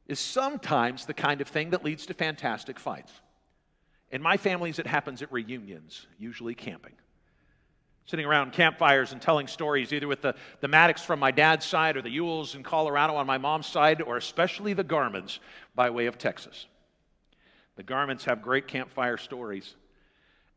is 0.08 0.20
sometimes 0.20 1.06
the 1.06 1.14
kind 1.14 1.42
of 1.42 1.48
thing 1.48 1.72
that 1.72 1.84
leads 1.84 2.08
to 2.08 2.16
fantastic 2.16 2.80
fights. 2.80 3.12
In 4.12 4.22
my 4.22 4.38
families, 4.38 4.80
it 4.80 4.88
happens 4.88 5.22
at 5.22 5.32
reunions, 5.32 6.08
usually 6.18 6.56
camping. 6.56 6.94
Sitting 8.06 8.26
around 8.26 8.54
campfires 8.54 9.12
and 9.12 9.22
telling 9.22 9.48
stories, 9.48 9.92
either 9.92 10.08
with 10.08 10.22
the, 10.22 10.34
the 10.62 10.70
Maddocks 10.70 11.04
from 11.04 11.20
my 11.20 11.32
dad's 11.32 11.66
side 11.66 11.98
or 11.98 12.02
the 12.02 12.10
Ewells 12.10 12.56
in 12.56 12.64
Colorado 12.64 13.16
on 13.16 13.28
my 13.28 13.38
mom's 13.38 13.68
side, 13.68 14.02
or 14.02 14.16
especially 14.16 14.74
the 14.74 14.84
Garmans 14.84 15.40
by 15.76 15.90
way 15.90 16.06
of 16.06 16.18
Texas. 16.18 16.68
The 17.76 17.84
Garmans 17.84 18.24
have 18.24 18.42
great 18.42 18.68
campfire 18.68 19.18
stories. 19.18 19.76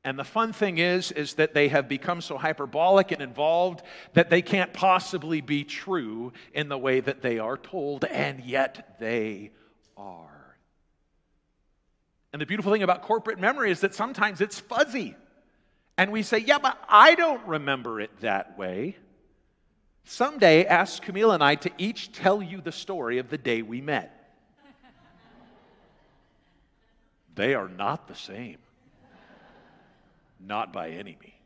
And 0.04 0.18
the 0.18 0.24
fun 0.24 0.52
thing 0.52 0.78
is, 0.78 1.12
is 1.12 1.34
that 1.34 1.52
they 1.52 1.68
have 1.68 1.88
become 1.88 2.20
so 2.22 2.38
hyperbolic 2.38 3.12
and 3.12 3.20
involved 3.20 3.82
that 4.14 4.30
they 4.30 4.40
can't 4.40 4.72
possibly 4.72 5.40
be 5.40 5.64
true 5.64 6.32
in 6.54 6.68
the 6.68 6.78
way 6.78 7.00
that 7.00 7.20
they 7.20 7.38
are 7.38 7.58
told, 7.58 8.04
and 8.04 8.42
yet 8.42 8.96
they 8.98 9.50
are. 9.96 10.39
And 12.32 12.40
the 12.40 12.46
beautiful 12.46 12.72
thing 12.72 12.82
about 12.82 13.02
corporate 13.02 13.40
memory 13.40 13.70
is 13.70 13.80
that 13.80 13.94
sometimes 13.94 14.40
it's 14.40 14.58
fuzzy. 14.58 15.16
And 15.96 16.12
we 16.12 16.22
say, 16.22 16.38
yeah, 16.38 16.58
but 16.58 16.78
I 16.88 17.14
don't 17.14 17.44
remember 17.46 18.00
it 18.00 18.10
that 18.20 18.56
way. 18.56 18.96
Someday, 20.04 20.64
ask 20.64 21.02
Camille 21.02 21.32
and 21.32 21.42
I 21.42 21.56
to 21.56 21.70
each 21.76 22.12
tell 22.12 22.42
you 22.42 22.60
the 22.60 22.72
story 22.72 23.18
of 23.18 23.30
the 23.30 23.38
day 23.38 23.62
we 23.62 23.80
met. 23.80 24.16
they 27.34 27.54
are 27.54 27.68
not 27.68 28.08
the 28.08 28.14
same. 28.14 28.58
Not 30.40 30.72
by 30.72 30.90
any 30.90 31.16
means. 31.20 31.39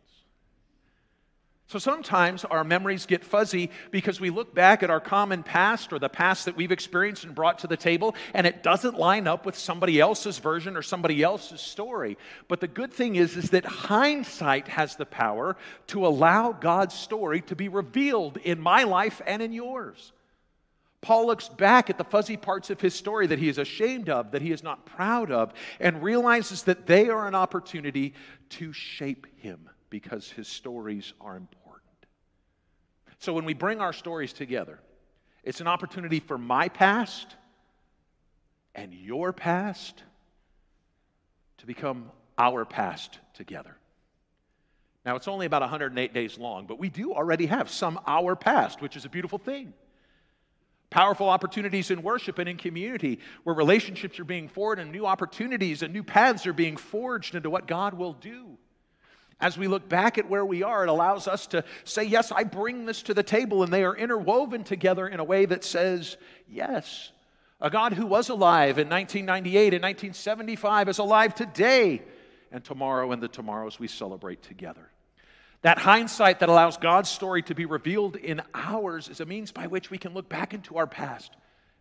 So 1.66 1.78
sometimes 1.78 2.44
our 2.44 2.62
memories 2.62 3.06
get 3.06 3.24
fuzzy 3.24 3.70
because 3.90 4.20
we 4.20 4.28
look 4.28 4.54
back 4.54 4.82
at 4.82 4.90
our 4.90 5.00
common 5.00 5.42
past 5.42 5.94
or 5.94 5.98
the 5.98 6.10
past 6.10 6.44
that 6.44 6.56
we've 6.56 6.70
experienced 6.70 7.24
and 7.24 7.34
brought 7.34 7.60
to 7.60 7.66
the 7.66 7.76
table, 7.76 8.14
and 8.34 8.46
it 8.46 8.62
doesn't 8.62 8.98
line 8.98 9.26
up 9.26 9.46
with 9.46 9.56
somebody 9.56 9.98
else's 9.98 10.38
version 10.38 10.76
or 10.76 10.82
somebody 10.82 11.22
else's 11.22 11.62
story. 11.62 12.18
But 12.48 12.60
the 12.60 12.68
good 12.68 12.92
thing 12.92 13.16
is, 13.16 13.36
is 13.36 13.50
that 13.50 13.64
hindsight 13.64 14.68
has 14.68 14.96
the 14.96 15.06
power 15.06 15.56
to 15.88 16.06
allow 16.06 16.52
God's 16.52 16.94
story 16.94 17.40
to 17.42 17.56
be 17.56 17.68
revealed 17.68 18.36
in 18.36 18.60
my 18.60 18.82
life 18.82 19.22
and 19.26 19.40
in 19.40 19.52
yours. 19.52 20.12
Paul 21.00 21.26
looks 21.26 21.48
back 21.48 21.88
at 21.88 21.98
the 21.98 22.04
fuzzy 22.04 22.36
parts 22.36 22.68
of 22.70 22.80
his 22.80 22.94
story 22.94 23.26
that 23.26 23.38
he 23.38 23.48
is 23.48 23.58
ashamed 23.58 24.10
of, 24.10 24.32
that 24.32 24.42
he 24.42 24.52
is 24.52 24.62
not 24.62 24.86
proud 24.86 25.30
of, 25.30 25.52
and 25.80 26.02
realizes 26.02 26.62
that 26.64 26.86
they 26.86 27.08
are 27.08 27.26
an 27.26 27.34
opportunity 27.34 28.12
to 28.50 28.72
shape 28.74 29.26
him 29.38 29.68
because 29.94 30.28
his 30.28 30.48
stories 30.48 31.12
are 31.20 31.36
important. 31.36 31.84
So 33.20 33.32
when 33.32 33.44
we 33.44 33.54
bring 33.54 33.80
our 33.80 33.92
stories 33.92 34.32
together, 34.32 34.80
it's 35.44 35.60
an 35.60 35.68
opportunity 35.68 36.18
for 36.18 36.36
my 36.36 36.68
past 36.68 37.36
and 38.74 38.92
your 38.92 39.32
past 39.32 40.02
to 41.58 41.66
become 41.66 42.10
our 42.36 42.64
past 42.64 43.20
together. 43.34 43.76
Now, 45.06 45.14
it's 45.14 45.28
only 45.28 45.46
about 45.46 45.62
108 45.62 46.12
days 46.12 46.38
long, 46.38 46.66
but 46.66 46.80
we 46.80 46.88
do 46.88 47.14
already 47.14 47.46
have 47.46 47.70
some 47.70 48.00
our 48.04 48.34
past, 48.34 48.82
which 48.82 48.96
is 48.96 49.04
a 49.04 49.08
beautiful 49.08 49.38
thing. 49.38 49.74
Powerful 50.90 51.28
opportunities 51.28 51.92
in 51.92 52.02
worship 52.02 52.40
and 52.40 52.48
in 52.48 52.56
community 52.56 53.20
where 53.44 53.54
relationships 53.54 54.18
are 54.18 54.24
being 54.24 54.48
forged 54.48 54.80
and 54.80 54.90
new 54.90 55.06
opportunities 55.06 55.84
and 55.84 55.92
new 55.92 56.02
paths 56.02 56.48
are 56.48 56.52
being 56.52 56.76
forged 56.76 57.36
into 57.36 57.48
what 57.48 57.68
God 57.68 57.94
will 57.94 58.14
do. 58.14 58.58
As 59.40 59.58
we 59.58 59.68
look 59.68 59.88
back 59.88 60.16
at 60.18 60.28
where 60.28 60.44
we 60.44 60.62
are, 60.62 60.84
it 60.84 60.88
allows 60.88 61.26
us 61.26 61.46
to 61.48 61.64
say, 61.84 62.04
Yes, 62.04 62.32
I 62.32 62.44
bring 62.44 62.86
this 62.86 63.02
to 63.02 63.14
the 63.14 63.22
table, 63.22 63.62
and 63.62 63.72
they 63.72 63.84
are 63.84 63.96
interwoven 63.96 64.64
together 64.64 65.06
in 65.08 65.20
a 65.20 65.24
way 65.24 65.44
that 65.46 65.64
says, 65.64 66.16
Yes, 66.48 67.10
A 67.60 67.70
God 67.70 67.94
who 67.94 68.06
was 68.06 68.28
alive 68.28 68.78
in 68.78 68.88
1998 68.88 69.74
and 69.74 69.82
1975 69.82 70.88
is 70.88 70.98
alive 70.98 71.34
today 71.34 72.02
and 72.52 72.62
tomorrow 72.62 73.10
and 73.10 73.22
the 73.22 73.28
tomorrows 73.28 73.80
we 73.80 73.88
celebrate 73.88 74.42
together. 74.42 74.90
That 75.62 75.78
hindsight 75.78 76.40
that 76.40 76.50
allows 76.50 76.76
God's 76.76 77.08
story 77.08 77.42
to 77.44 77.54
be 77.54 77.64
revealed 77.64 78.16
in 78.16 78.42
ours 78.54 79.08
is 79.08 79.20
a 79.20 79.24
means 79.24 79.50
by 79.50 79.66
which 79.66 79.90
we 79.90 79.96
can 79.96 80.12
look 80.12 80.28
back 80.28 80.52
into 80.52 80.76
our 80.76 80.86
past, 80.86 81.34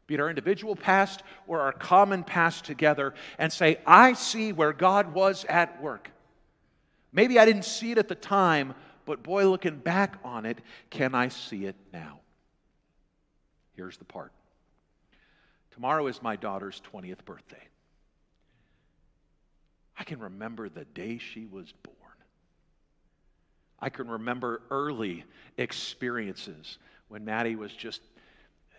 be 0.08 0.14
it 0.14 0.22
our 0.22 0.30
individual 0.30 0.78
past 0.78 1.22
or 1.48 1.60
our 1.60 1.74
common 1.74 2.24
past 2.24 2.64
together, 2.64 3.14
and 3.38 3.52
say, 3.52 3.80
I 3.86 4.14
see 4.14 4.54
where 4.54 4.72
God 4.72 5.14
was 5.14 5.44
at 5.46 5.82
work. 5.82 6.13
Maybe 7.14 7.38
I 7.38 7.46
didn't 7.46 7.66
see 7.66 7.92
it 7.92 7.98
at 8.00 8.08
the 8.08 8.16
time, 8.16 8.74
but 9.06 9.24
boy, 9.24 9.48
looking 9.48 9.78
back 9.78 10.18
on 10.24 10.46
it, 10.46 10.58
can 10.90 11.14
I 11.14 11.28
see 11.30 11.66
it 11.66 11.76
now? 11.94 12.20
Here's 13.76 13.98
the 13.98 14.06
part 14.06 14.32
tomorrow 15.72 16.08
is 16.08 16.22
my 16.22 16.36
daughter's 16.36 16.82
20th 16.92 17.26
birthday. 17.26 17.64
I 19.98 20.04
can 20.04 20.20
remember 20.20 20.70
the 20.70 20.86
day 20.86 21.18
she 21.18 21.46
was 21.46 21.72
born. 21.84 21.98
I 23.80 23.90
can 23.90 24.08
remember 24.08 24.62
early 24.70 25.24
experiences 25.58 26.78
when 27.08 27.26
Maddie 27.26 27.56
was 27.56 27.72
just 27.74 28.02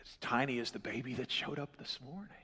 as 0.02 0.16
tiny 0.20 0.58
as 0.60 0.70
the 0.70 0.78
baby 0.78 1.14
that 1.14 1.30
showed 1.30 1.58
up 1.58 1.76
this 1.76 1.98
morning. 2.04 2.43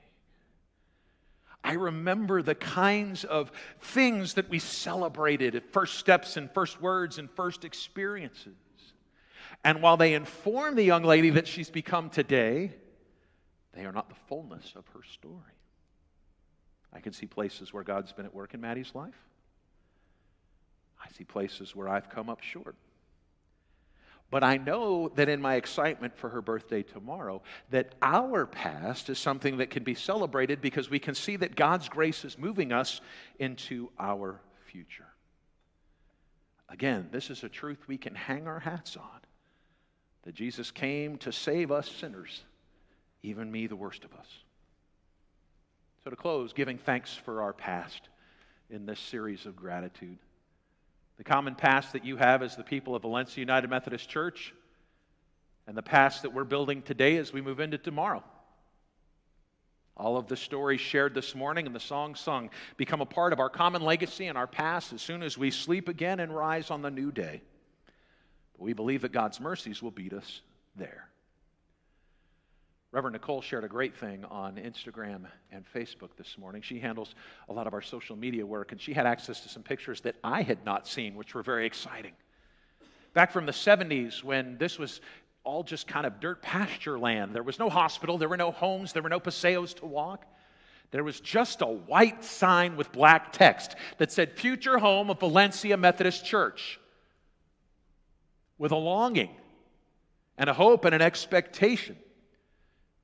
I 1.63 1.73
remember 1.73 2.41
the 2.41 2.55
kinds 2.55 3.23
of 3.23 3.51
things 3.79 4.33
that 4.33 4.49
we 4.49 4.59
celebrated 4.59 5.55
at 5.55 5.71
first 5.71 5.99
steps 5.99 6.37
and 6.37 6.49
first 6.51 6.81
words 6.81 7.17
and 7.17 7.29
first 7.29 7.63
experiences. 7.63 8.55
And 9.63 9.81
while 9.81 9.97
they 9.97 10.13
inform 10.13 10.75
the 10.75 10.83
young 10.83 11.03
lady 11.03 11.29
that 11.31 11.47
she's 11.47 11.69
become 11.69 12.09
today, 12.09 12.73
they 13.73 13.85
are 13.85 13.91
not 13.91 14.09
the 14.09 14.15
fullness 14.27 14.73
of 14.75 14.87
her 14.89 15.03
story. 15.03 15.35
I 16.91 16.99
can 16.99 17.13
see 17.13 17.25
places 17.25 17.71
where 17.71 17.83
God's 17.83 18.11
been 18.11 18.25
at 18.25 18.33
work 18.33 18.53
in 18.53 18.61
Maddie's 18.61 18.93
life. 18.95 19.15
I 21.03 21.09
see 21.15 21.23
places 21.23 21.75
where 21.75 21.87
I've 21.87 22.09
come 22.09 22.29
up 22.29 22.41
short. 22.41 22.75
But 24.31 24.45
I 24.45 24.55
know 24.55 25.09
that 25.15 25.27
in 25.27 25.41
my 25.41 25.55
excitement 25.55 26.17
for 26.17 26.29
her 26.29 26.41
birthday 26.41 26.83
tomorrow, 26.83 27.43
that 27.69 27.93
our 28.01 28.45
past 28.45 29.09
is 29.09 29.19
something 29.19 29.57
that 29.57 29.69
can 29.69 29.83
be 29.83 29.93
celebrated 29.93 30.61
because 30.61 30.89
we 30.89 30.99
can 30.99 31.15
see 31.15 31.35
that 31.35 31.55
God's 31.55 31.89
grace 31.89 32.23
is 32.23 32.37
moving 32.37 32.71
us 32.71 33.01
into 33.39 33.89
our 33.99 34.39
future. 34.65 35.05
Again, 36.69 37.09
this 37.11 37.29
is 37.29 37.43
a 37.43 37.49
truth 37.49 37.79
we 37.87 37.97
can 37.97 38.15
hang 38.15 38.47
our 38.47 38.59
hats 38.59 38.95
on 38.95 39.19
that 40.23 40.33
Jesus 40.33 40.71
came 40.71 41.17
to 41.17 41.33
save 41.33 41.69
us 41.69 41.91
sinners, 41.91 42.43
even 43.23 43.51
me, 43.51 43.67
the 43.67 43.75
worst 43.75 44.05
of 44.05 44.13
us. 44.13 44.27
So, 46.05 46.09
to 46.09 46.15
close, 46.15 46.53
giving 46.53 46.77
thanks 46.77 47.13
for 47.13 47.41
our 47.41 47.51
past 47.51 48.07
in 48.69 48.85
this 48.85 48.99
series 48.99 49.45
of 49.45 49.57
gratitude 49.57 50.19
the 51.21 51.25
common 51.25 51.53
past 51.53 51.93
that 51.93 52.03
you 52.03 52.17
have 52.17 52.41
as 52.41 52.55
the 52.55 52.63
people 52.63 52.95
of 52.95 53.03
Valencia 53.03 53.39
United 53.39 53.69
Methodist 53.69 54.09
Church, 54.09 54.55
and 55.67 55.77
the 55.77 55.83
past 55.83 56.23
that 56.23 56.33
we're 56.33 56.43
building 56.43 56.81
today 56.81 57.17
as 57.17 57.31
we 57.31 57.41
move 57.41 57.59
into 57.59 57.77
tomorrow. 57.77 58.23
All 59.95 60.17
of 60.17 60.25
the 60.25 60.35
stories 60.35 60.81
shared 60.81 61.13
this 61.13 61.35
morning 61.35 61.67
and 61.67 61.75
the 61.75 61.79
songs 61.79 62.19
sung 62.19 62.49
become 62.75 63.01
a 63.01 63.05
part 63.05 63.33
of 63.33 63.39
our 63.39 63.51
common 63.51 63.83
legacy 63.83 64.25
and 64.25 64.35
our 64.35 64.47
past 64.47 64.93
as 64.93 65.03
soon 65.03 65.21
as 65.21 65.37
we 65.37 65.51
sleep 65.51 65.89
again 65.89 66.19
and 66.19 66.35
rise 66.35 66.71
on 66.71 66.81
the 66.81 66.89
new 66.89 67.11
day. 67.11 67.43
But 68.53 68.63
we 68.63 68.73
believe 68.73 69.03
that 69.03 69.11
God's 69.11 69.39
mercies 69.39 69.79
will 69.79 69.91
beat 69.91 70.13
us 70.13 70.41
there. 70.75 71.10
Reverend 72.91 73.13
Nicole 73.13 73.41
shared 73.41 73.63
a 73.63 73.69
great 73.69 73.95
thing 73.95 74.25
on 74.25 74.55
Instagram 74.55 75.25
and 75.49 75.63
Facebook 75.73 76.09
this 76.17 76.37
morning. 76.37 76.61
She 76.61 76.77
handles 76.77 77.15
a 77.47 77.53
lot 77.53 77.65
of 77.65 77.73
our 77.73 77.81
social 77.81 78.17
media 78.17 78.45
work, 78.45 78.73
and 78.73 78.81
she 78.81 78.91
had 78.91 79.05
access 79.05 79.39
to 79.41 79.49
some 79.49 79.63
pictures 79.63 80.01
that 80.01 80.17
I 80.25 80.41
had 80.41 80.65
not 80.65 80.85
seen, 80.87 81.15
which 81.15 81.33
were 81.33 81.41
very 81.41 81.65
exciting. 81.65 82.11
Back 83.13 83.31
from 83.31 83.45
the 83.45 83.53
70s, 83.53 84.25
when 84.25 84.57
this 84.57 84.77
was 84.77 84.99
all 85.45 85.63
just 85.63 85.87
kind 85.87 86.05
of 86.05 86.19
dirt 86.19 86.41
pasture 86.41 86.99
land, 86.99 87.33
there 87.33 87.43
was 87.43 87.59
no 87.59 87.69
hospital, 87.69 88.17
there 88.17 88.27
were 88.27 88.35
no 88.35 88.51
homes, 88.51 88.91
there 88.91 89.01
were 89.01 89.09
no 89.09 89.21
paseos 89.21 89.73
to 89.75 89.85
walk. 89.85 90.25
There 90.91 91.05
was 91.05 91.21
just 91.21 91.61
a 91.61 91.67
white 91.67 92.25
sign 92.25 92.75
with 92.75 92.91
black 92.91 93.31
text 93.31 93.73
that 93.99 94.11
said, 94.11 94.37
Future 94.37 94.77
Home 94.77 95.09
of 95.09 95.21
Valencia 95.21 95.77
Methodist 95.77 96.25
Church, 96.25 96.77
with 98.57 98.73
a 98.73 98.77
longing 98.77 99.31
and 100.37 100.49
a 100.49 100.53
hope 100.53 100.83
and 100.83 100.93
an 100.93 101.01
expectation 101.01 101.95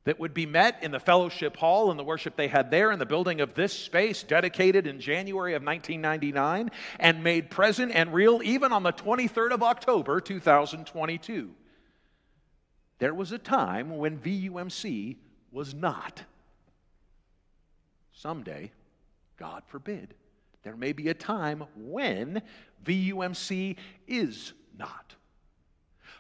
that 0.08 0.22
would 0.22 0.34
be 0.34 0.46
met 0.46 0.82
in 0.82 0.92
the 0.92 1.02
fellowship 1.02 1.58
hall 1.58 1.92
and 1.92 2.00
the 2.00 2.04
worship 2.04 2.38
they 2.38 2.48
had 2.48 2.72
there 2.72 2.94
in 2.94 2.98
the 3.00 3.06
building 3.06 3.42
of 3.42 3.54
this 3.56 3.74
space, 3.74 4.24
dedicated 4.24 4.88
in 4.88 5.02
January 5.02 5.54
of 5.54 5.62
1999 5.62 6.72
and 6.98 7.24
made 7.26 7.50
present 7.50 7.92
and 7.94 8.14
real 8.14 8.40
even 8.42 8.72
on 8.72 8.84
the 8.84 8.94
23rd 8.94 9.52
of 9.52 9.62
October 9.62 10.22
2022. 10.22 11.52
There 13.00 13.14
was 13.14 13.34
a 13.34 13.38
time 13.38 13.98
when 13.98 14.18
VUMC 14.18 15.18
was 15.52 15.74
not. 15.74 16.24
Someday, 18.14 18.72
God 19.36 19.64
forbid, 19.68 20.14
there 20.64 20.78
may 20.78 20.94
be 20.94 21.10
a 21.10 21.14
time 21.14 21.66
when 21.76 22.42
VUMC 22.86 23.76
is 24.08 24.54
not. 24.80 25.16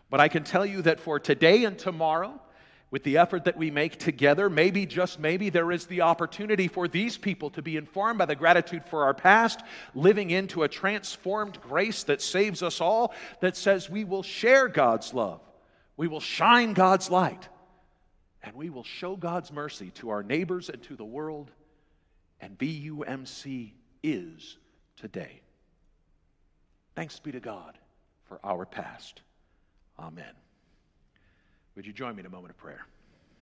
But 0.09 0.19
I 0.19 0.27
can 0.27 0.43
tell 0.43 0.65
you 0.65 0.81
that 0.81 0.99
for 0.99 1.21
today 1.21 1.63
and 1.63 1.79
tomorrow, 1.79 2.41
with 2.89 3.03
the 3.03 3.17
effort 3.17 3.43
that 3.43 3.57
we 3.57 3.69
make 3.69 3.97
together, 3.99 4.49
maybe, 4.49 4.85
just 4.85 5.19
maybe, 5.19 5.49
there 5.49 5.71
is 5.71 5.87
the 5.87 6.01
opportunity 6.01 6.67
for 6.67 6.87
these 6.87 7.17
people 7.17 7.49
to 7.51 7.61
be 7.61 7.75
informed 7.75 8.17
by 8.17 8.25
the 8.25 8.35
gratitude 8.35 8.85
for 8.85 9.03
our 9.03 9.13
past, 9.13 9.59
living 9.93 10.29
into 10.29 10.63
a 10.63 10.69
transformed 10.69 11.59
grace 11.61 12.03
that 12.03 12.21
saves 12.21 12.63
us 12.63 12.79
all, 12.79 13.13
that 13.41 13.57
says 13.57 13.89
we 13.89 14.05
will 14.05 14.23
share 14.23 14.67
God's 14.69 15.13
love, 15.13 15.41
we 15.97 16.07
will 16.07 16.21
shine 16.21 16.73
God's 16.73 17.09
light, 17.09 17.49
and 18.41 18.55
we 18.55 18.69
will 18.69 18.85
show 18.85 19.17
God's 19.17 19.51
mercy 19.51 19.91
to 19.95 20.09
our 20.09 20.23
neighbors 20.23 20.69
and 20.69 20.81
to 20.83 20.95
the 20.95 21.05
world. 21.05 21.51
And 22.39 22.57
VUMC 22.57 23.71
is 24.03 24.57
today. 24.95 25.41
Thanks 26.95 27.19
be 27.19 27.31
to 27.31 27.39
God 27.39 27.77
for 28.25 28.39
our 28.43 28.65
past. 28.65 29.21
Amen. 29.99 30.46
Would 31.77 31.85
you 31.85 31.93
join 31.93 32.15
me 32.15 32.21
in 32.21 32.25
a 32.25 32.29
moment 32.29 32.49
of 32.49 32.57
prayer? 32.57 32.87